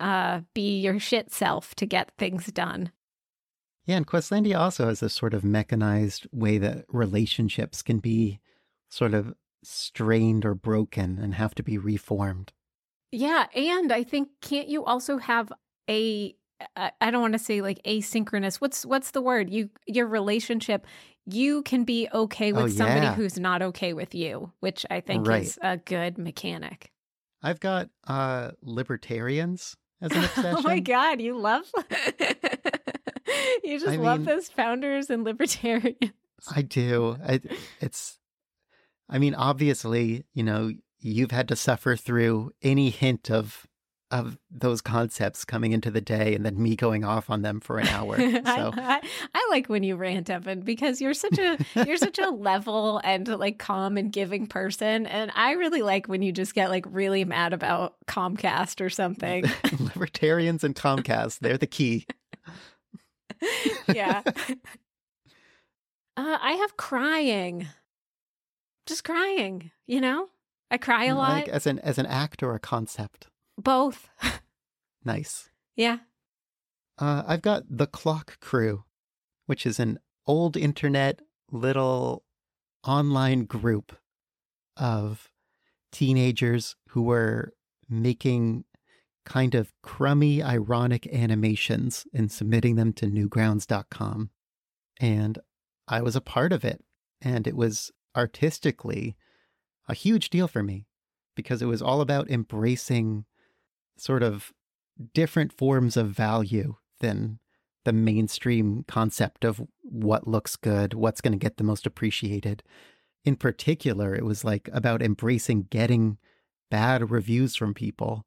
[0.00, 2.92] uh be your shit self to get things done.
[3.84, 8.38] Yeah, and Questlandia also has this sort of mechanized way that relationships can be
[8.88, 9.34] sort of
[9.64, 12.52] strained or broken and have to be reformed.
[13.12, 15.52] Yeah, and I think can't you also have
[15.88, 16.34] a
[16.76, 18.56] I don't want to say like asynchronous.
[18.56, 19.48] What's what's the word?
[19.50, 20.86] You your relationship
[21.30, 23.14] you can be okay with Oh, somebody yeah.
[23.14, 25.42] who's not okay with you, which I think Right.
[25.42, 26.90] is a good mechanic.
[27.42, 30.54] I've got uh libertarians as an obsession.
[30.58, 31.70] oh my god, you love
[33.64, 35.96] You just I love mean- those founders and libertarians.
[36.54, 37.16] I do.
[37.26, 37.40] I,
[37.80, 38.18] it's,
[39.08, 40.70] I mean, obviously, you know,
[41.00, 43.66] you've had to suffer through any hint of
[44.10, 47.78] of those concepts coming into the day, and then me going off on them for
[47.78, 48.16] an hour.
[48.48, 52.18] So I, I, I like when you rant, Evan, because you're such a you're such
[52.18, 56.54] a level and like calm and giving person, and I really like when you just
[56.54, 59.44] get like really mad about Comcast or something.
[59.78, 62.06] libertarians and Comcast, they're the key.
[63.92, 64.22] yeah.
[66.16, 67.68] Uh, I have crying,
[68.86, 69.70] just crying.
[69.86, 70.28] You know,
[70.70, 71.32] I cry a lot.
[71.32, 73.28] Like as an as an act or a concept.
[73.56, 74.08] Both.
[75.04, 75.48] Nice.
[75.74, 75.98] yeah.
[76.98, 78.84] Uh, I've got the Clock Crew,
[79.46, 82.24] which is an old internet little
[82.84, 83.96] online group
[84.76, 85.30] of
[85.92, 87.54] teenagers who were
[87.88, 88.64] making
[89.24, 94.30] kind of crummy, ironic animations and submitting them to newgrounds.com.
[95.00, 95.38] And
[95.86, 96.84] I was a part of it.
[97.22, 99.16] And it was artistically
[99.88, 100.86] a huge deal for me
[101.34, 103.24] because it was all about embracing
[103.96, 104.52] sort of
[105.14, 107.38] different forms of value than
[107.84, 112.62] the mainstream concept of what looks good, what's going to get the most appreciated.
[113.24, 116.18] In particular, it was like about embracing getting
[116.70, 118.26] bad reviews from people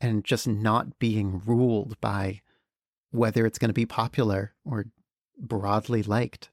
[0.00, 2.40] and just not being ruled by
[3.10, 4.86] whether it's going to be popular or
[5.38, 6.50] broadly liked.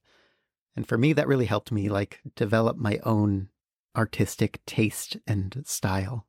[0.76, 3.50] And for me, that really helped me like develop my own
[3.98, 6.28] artistic taste and style.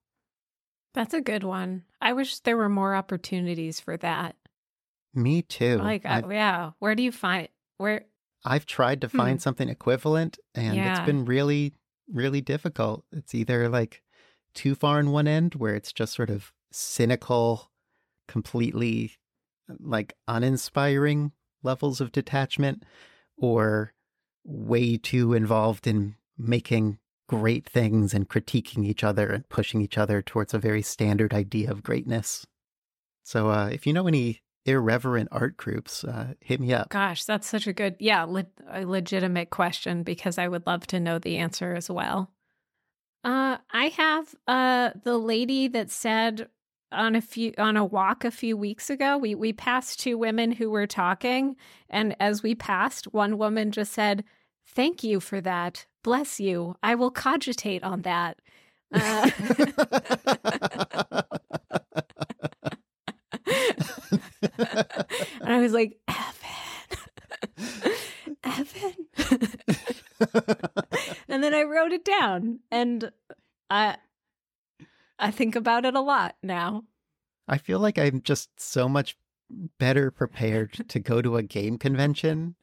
[0.95, 1.85] That's a good one.
[2.01, 4.37] I wish there were more opportunities for that.
[5.15, 5.79] Me too.
[5.79, 8.07] Like, uh, I've, yeah, where do you find where?
[8.45, 9.43] I've tried to find Hmm.
[9.43, 10.91] something equivalent and Yeah.
[10.91, 11.75] it's been really,
[12.13, 13.05] really difficult.
[13.13, 14.03] It's either like
[14.55, 17.71] too far in one end where it's just sort of cynical,
[18.27, 19.13] completely
[19.81, 22.85] like uninspiring levels of detachment,
[23.37, 23.93] or
[24.45, 26.99] way too involved in making
[27.29, 31.71] great things and critiquing each other and pushing each other towards a very standard idea
[31.71, 32.47] of greatness.
[33.23, 36.89] So uh, if you know any irreverent art groups, uh, hit me up.
[36.89, 41.01] Gosh, that's such a good, yeah, le- a legitimate question because I would love to
[41.01, 42.31] know the answer as well.
[43.25, 46.49] Uh, I have uh the lady that said
[46.93, 50.53] on a few on a walk a few weeks ago, we we passed two women
[50.53, 51.57] who were talking,
[51.91, 54.25] and as we passed, one woman just said,
[54.69, 55.87] "Thank you for that.
[56.03, 56.77] Bless you.
[56.83, 58.39] I will cogitate on that."
[58.93, 59.31] Uh,
[65.41, 67.95] and I was like, Evan,
[68.45, 68.95] Evan.
[71.29, 73.11] and then I wrote it down, and
[73.71, 73.97] I
[75.19, 76.85] I think about it a lot now.
[77.47, 79.17] I feel like I'm just so much
[79.79, 82.55] better prepared to go to a game convention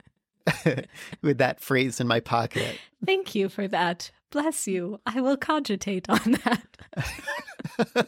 [1.22, 2.80] with that phrase in my pocket.
[3.06, 4.12] Thank you for that.
[4.32, 5.00] Bless you.
[5.06, 8.08] I will cogitate on that.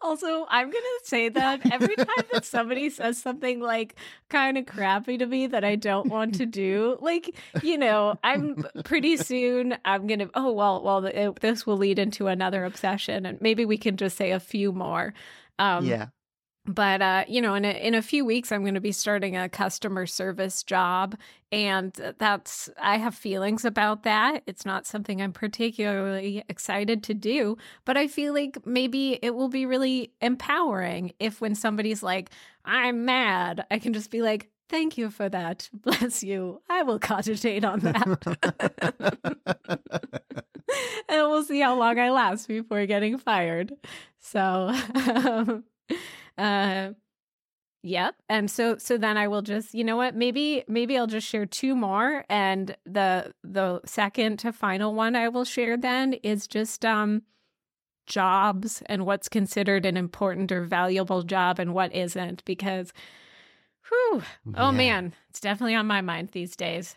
[0.00, 3.96] also, I'm going to say that every time that somebody says something like
[4.28, 8.64] kind of crappy to me that I don't want to do, like, you know, I'm
[8.84, 13.26] pretty soon I'm going to, oh, well, well, it, this will lead into another obsession
[13.26, 15.14] and maybe we can just say a few more.
[15.58, 16.06] Um, yeah.
[16.66, 19.36] But uh, you know, in a, in a few weeks, I'm going to be starting
[19.36, 21.16] a customer service job,
[21.50, 24.42] and that's I have feelings about that.
[24.46, 29.48] It's not something I'm particularly excited to do, but I feel like maybe it will
[29.48, 32.30] be really empowering if when somebody's like,
[32.64, 34.48] "I'm mad," I can just be like.
[34.68, 35.68] Thank you for that.
[35.74, 36.62] Bless you.
[36.70, 38.06] I will cogitate on that.
[41.08, 43.74] and we'll see how long I last before getting fired.
[44.18, 45.64] So, um,
[46.38, 46.92] uh,
[47.82, 48.14] yep.
[48.28, 50.14] And so, so then I will just, you know what?
[50.14, 55.28] Maybe, maybe I'll just share two more, and the the second to final one I
[55.28, 57.22] will share then is just um
[58.06, 62.92] jobs and what's considered an important or valuable job and what isn't because
[63.88, 64.22] whew,
[64.56, 64.76] oh Yeah.
[64.76, 66.96] man it's definitely on my mind these days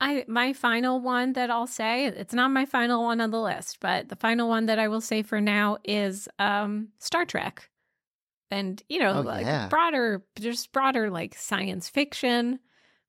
[0.00, 3.78] I my final one that I'll say, it's not my final one on the list,
[3.80, 7.68] but the final one that I will say for now is um Star Trek.
[8.50, 9.68] And you know, Oh, like yeah.
[9.68, 12.60] broader just broader like science fiction,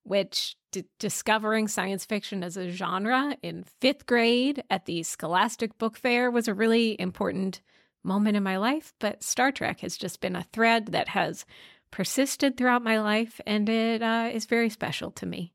[0.04, 5.98] which d- discovering science fiction as a genre in 5th grade at the Scholastic Book
[5.98, 7.62] Fair was a really important
[8.04, 11.46] moment in my life, but Star Trek has just been a thread that has
[11.92, 15.54] persisted throughout my life and it uh, is very special to me.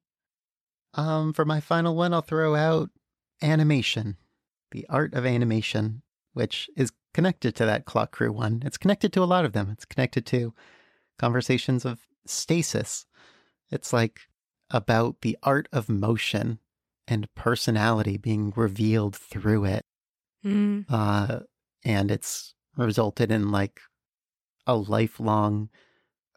[0.94, 2.90] Um, for my final one, I'll throw out
[3.42, 4.16] animation,
[4.70, 8.62] the art of animation, which is connected to that Clock Crew one.
[8.66, 9.70] It's connected to a lot of them.
[9.70, 10.52] It's connected to
[11.18, 13.06] conversations of stasis.
[13.70, 14.20] It's like
[14.70, 16.58] about the art of motion
[17.06, 19.86] and personality being revealed through it.
[20.44, 20.84] Mm.
[20.88, 21.40] Uh,
[21.84, 23.80] and it's resulted in like
[24.66, 25.70] a lifelong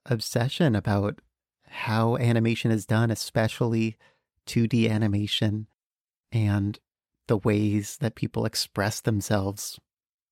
[0.05, 1.19] obsession about
[1.67, 3.97] how animation is done, especially
[4.45, 5.67] 2D animation
[6.32, 6.80] and
[7.28, 9.80] the ways that people express themselves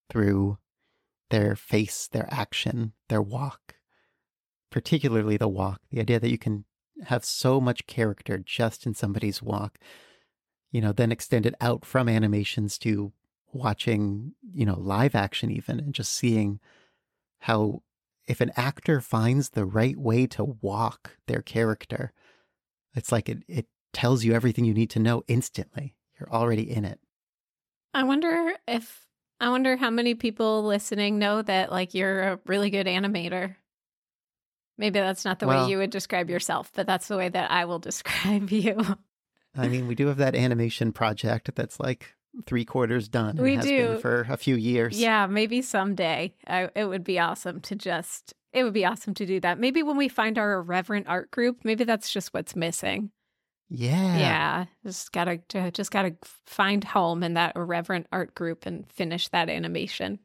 [0.10, 0.58] through
[1.30, 3.76] their face, their action, their walk,
[4.72, 5.82] particularly the walk.
[5.92, 6.66] The idea that you can
[7.06, 9.78] have so much character just in somebody's walk,
[10.72, 13.12] you know, then extend it out from animations to
[13.52, 16.60] watching, you know, live action even and just seeing
[17.40, 17.82] how
[18.28, 22.12] if an actor finds the right way to walk their character,
[22.96, 25.96] it's like it, it tells you everything you need to know instantly.
[26.20, 27.00] You're already in it.
[27.94, 29.05] I wonder if
[29.40, 33.56] I wonder how many people listening know that like you're a really good animator.
[34.78, 37.52] Maybe that's not the Well- way you would describe yourself, but that's the way that
[37.52, 38.78] I will describe you.
[39.58, 42.14] I mean, we do have that animation project that's like
[42.46, 43.32] three quarters done.
[43.32, 43.88] and We has do.
[43.88, 45.00] been for a few years.
[45.00, 49.26] yeah, maybe someday I, it would be awesome to just it would be awesome to
[49.26, 49.60] do that.
[49.60, 53.12] Maybe when we find our irreverent art group, maybe that's just what's missing.
[53.70, 54.18] Yeah.
[54.18, 55.40] Yeah, just gotta
[55.72, 60.20] just gotta find home in that irreverent art group and finish that animation.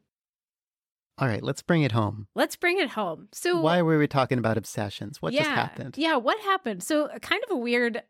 [1.17, 2.27] All right, let's bring it home.
[2.35, 3.27] Let's bring it home.
[3.31, 5.21] So Why were we talking about obsessions?
[5.21, 5.97] What yeah, just happened?
[5.97, 6.83] Yeah, what happened?
[6.83, 8.01] So uh, kind of a weird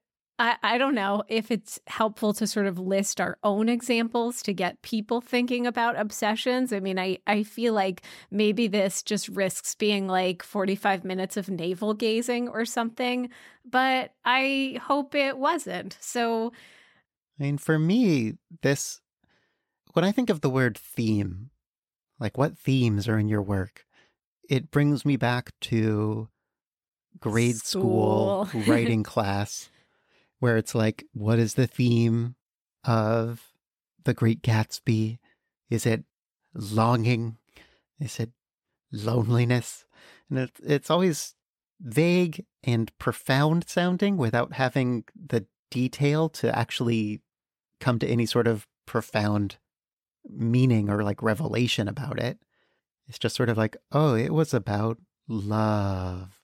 [0.42, 4.54] I, I don't know if it's helpful to sort of list our own examples to
[4.54, 6.74] get people thinking about obsessions.
[6.74, 11.48] I mean, I, I feel like maybe this just risks being like 45 minutes of
[11.48, 13.30] navel gazing or something,
[13.64, 15.96] but I hope it wasn't.
[16.02, 16.54] So,
[17.40, 18.34] I mean, for me,
[18.64, 19.00] this,
[19.94, 21.52] when I think of the word theme,
[22.20, 23.86] like what themes are in your work,
[24.50, 26.30] it brings me back to
[27.20, 28.62] grade school, School.
[28.64, 29.70] writing class,
[30.42, 32.36] where it's like, what is the theme
[32.84, 33.54] of
[34.04, 35.20] The Great Gatsby?
[35.70, 36.04] Is it
[36.56, 37.38] longing?
[38.00, 38.32] Is it
[38.92, 39.86] loneliness?
[40.30, 41.36] And it, it's always
[41.80, 47.22] vague and profound sounding without having the detail to actually
[47.80, 49.58] come to any sort of profound
[50.28, 52.40] meaning or like revelation about it.
[53.08, 56.41] It's just sort of like, oh, it was about love.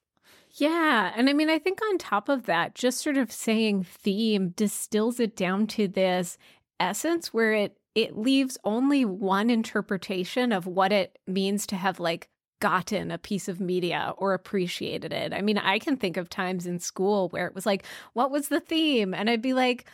[0.57, 1.13] Yeah.
[1.15, 5.19] And I mean, I think on top of that, just sort of saying theme distills
[5.19, 6.37] it down to this
[6.79, 12.29] essence where it it leaves only one interpretation of what it means to have like
[12.59, 15.33] gotten a piece of media or appreciated it.
[15.33, 18.49] I mean, I can think of times in school where it was like, what was
[18.49, 19.13] the theme?
[19.15, 19.85] And I'd be like,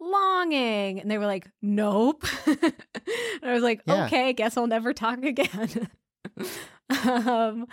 [0.00, 1.00] longing.
[1.00, 2.24] And they were like, nope.
[2.46, 2.74] and
[3.42, 4.06] I was like, Yeah.
[4.06, 5.88] okay, guess I'll never talk again.
[7.06, 7.66] um,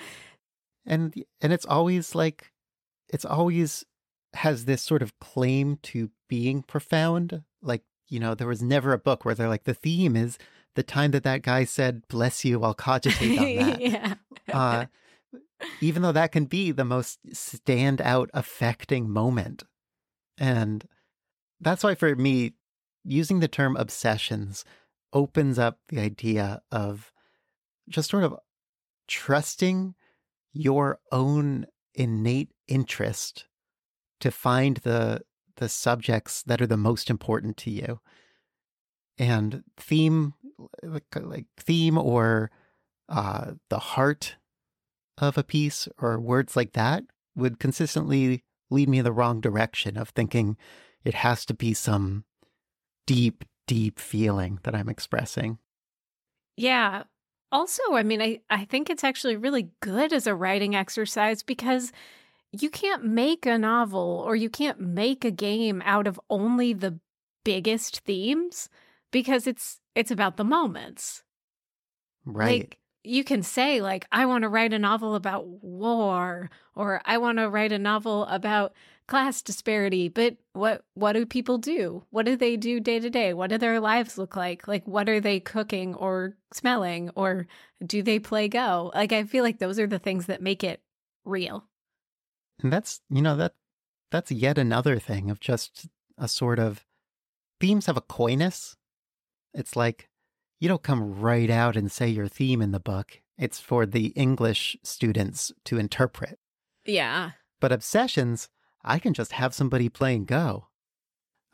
[0.86, 2.52] and and it's always like
[3.10, 3.84] it's always
[4.34, 8.98] has this sort of claim to being profound like you know there was never a
[8.98, 10.38] book where they're like the theme is
[10.76, 14.14] the time that that guy said bless you i'll cogitate on that yeah.
[14.52, 14.86] uh,
[15.82, 19.64] even though that can be the most standout affecting moment
[20.38, 20.88] and
[21.62, 22.54] that's why for me
[23.04, 24.66] using the term obsessions
[25.14, 27.14] opens up the idea of
[27.88, 28.36] just sort of
[29.08, 29.96] trusting
[30.56, 33.45] your own innate interest
[34.22, 35.22] to find the
[35.58, 37.99] the subjects that are the most important to you
[39.18, 40.34] and theme
[40.84, 42.51] like, like theme or
[43.10, 44.36] uh the heart
[45.18, 47.03] of a piece or words like that
[47.36, 50.58] would consistently lead me in the wrong direction of thinking
[51.03, 52.26] it has to be some
[53.06, 55.60] deep deep feeling that i'm expressing
[56.58, 57.03] Yeah.
[57.56, 61.93] Also, I mean, I, I think it's actually really good as a writing exercise because
[62.51, 66.99] you can't make a novel or you can't make a game out of only the
[67.45, 68.68] biggest themes
[69.10, 71.24] because it's it's about the moments.
[72.26, 77.01] right Like you can say like I want to write a novel about war or
[77.06, 78.74] I want to write a novel about
[79.08, 82.03] class disparity, but what what do people do?
[82.10, 83.34] What do they do day to day?
[83.34, 84.68] What do their lives look like?
[84.68, 87.47] Like what are they cooking or smelling or
[87.86, 88.91] do they play go?
[88.93, 90.82] Like I feel like those are the things that make it
[91.24, 91.66] real.
[92.62, 93.53] And that's, you know, that
[94.12, 95.88] that's yet another thing of just
[96.18, 96.86] a sort of
[97.60, 98.76] themes have a coyness.
[99.53, 100.10] It's like
[100.60, 103.22] you don't come right out and say your theme in the book.
[103.38, 106.39] It's for the English students to interpret.
[106.86, 107.32] Yeah.
[107.60, 108.49] But obsessions,
[108.84, 110.68] I can just have somebody playing Go.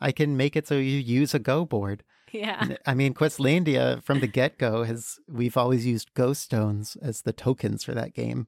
[0.00, 2.04] I can make it so you use a Go board.
[2.32, 2.76] Yeah.
[2.86, 7.32] I mean, Questlandia from the get go has, we've always used Go stones as the
[7.32, 8.46] tokens for that game.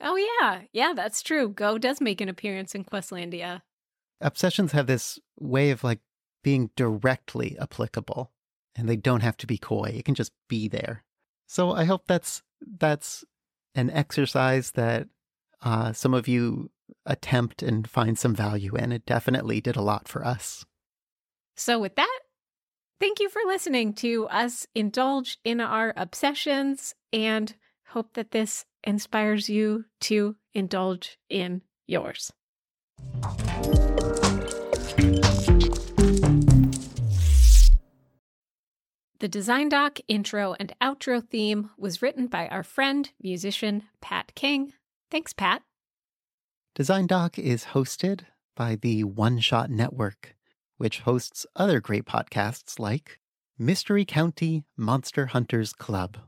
[0.00, 0.62] Oh, yeah.
[0.72, 1.48] Yeah, that's true.
[1.48, 3.62] Go does make an appearance in Questlandia.
[4.20, 6.00] Obsessions have this way of like
[6.42, 8.32] being directly applicable
[8.76, 9.92] and they don't have to be coy.
[9.94, 11.04] It can just be there.
[11.46, 12.42] So I hope that's
[12.78, 13.24] that's
[13.74, 15.08] an exercise that
[15.62, 16.70] uh, some of you
[17.06, 18.92] attempt and find some value in.
[18.92, 20.64] It definitely did a lot for us.
[21.56, 22.20] So with that,
[23.00, 27.54] thank you for listening to us indulge in our obsessions and
[27.88, 32.32] hope that this inspires you to indulge in yours.
[39.22, 44.72] The Design Doc intro and outro theme was written by our friend, musician Pat King.
[45.12, 45.62] Thanks, Pat.
[46.74, 48.22] Design Doc is hosted
[48.56, 50.34] by the One Shot Network,
[50.76, 53.20] which hosts other great podcasts like
[53.56, 56.18] Mystery County Monster Hunters Club.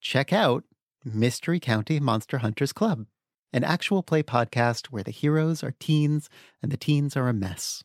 [0.00, 0.64] Check out
[1.04, 3.06] Mystery County Monster Hunters Club,
[3.52, 6.28] an actual play podcast where the heroes are teens
[6.60, 7.84] and the teens are a mess.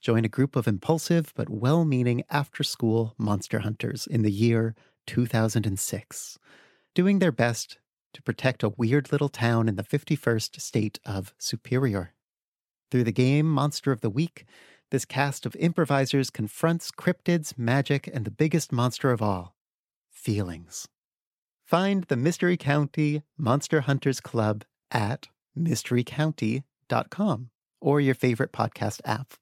[0.00, 4.74] Join a group of impulsive but well meaning after school monster hunters in the year
[5.06, 6.38] 2006,
[6.94, 7.78] doing their best
[8.14, 12.14] to protect a weird little town in the 51st state of Superior.
[12.90, 14.46] Through the game Monster of the Week,
[14.90, 19.54] this cast of improvisers confronts cryptids, magic, and the biggest monster of all
[20.10, 20.88] feelings.
[21.64, 29.34] Find the Mystery County Monster Hunters Club at mysterycounty.com or your favorite podcast app.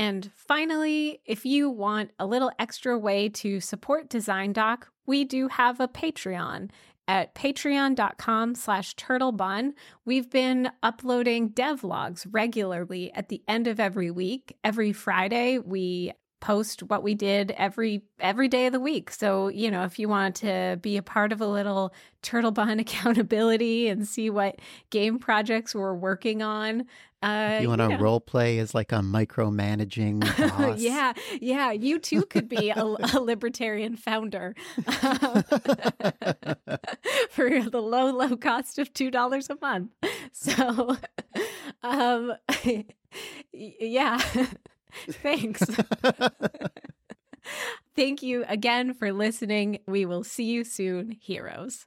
[0.00, 5.48] And finally, if you want a little extra way to support Design Doc, we do
[5.48, 6.70] have a Patreon
[7.06, 9.72] at patreon.com slash turtlebun.
[10.06, 14.56] We've been uploading devlogs regularly at the end of every week.
[14.64, 19.10] Every Friday, we post what we did every every day of the week.
[19.10, 23.88] So, you know, if you want to be a part of a little Turtlebun accountability
[23.88, 24.58] and see what
[24.90, 26.86] game projects we're working on,
[27.22, 30.20] uh, you want to role play as like a micromanaging
[30.58, 30.80] boss.
[30.80, 31.70] yeah, yeah.
[31.70, 32.82] You too could be a,
[33.14, 34.54] a libertarian founder
[37.30, 39.90] for the low, low cost of two dollars a month.
[40.32, 40.96] So,
[41.82, 42.32] um,
[43.52, 44.18] yeah.
[45.22, 45.62] Thanks.
[47.96, 49.80] Thank you again for listening.
[49.86, 51.86] We will see you soon, heroes.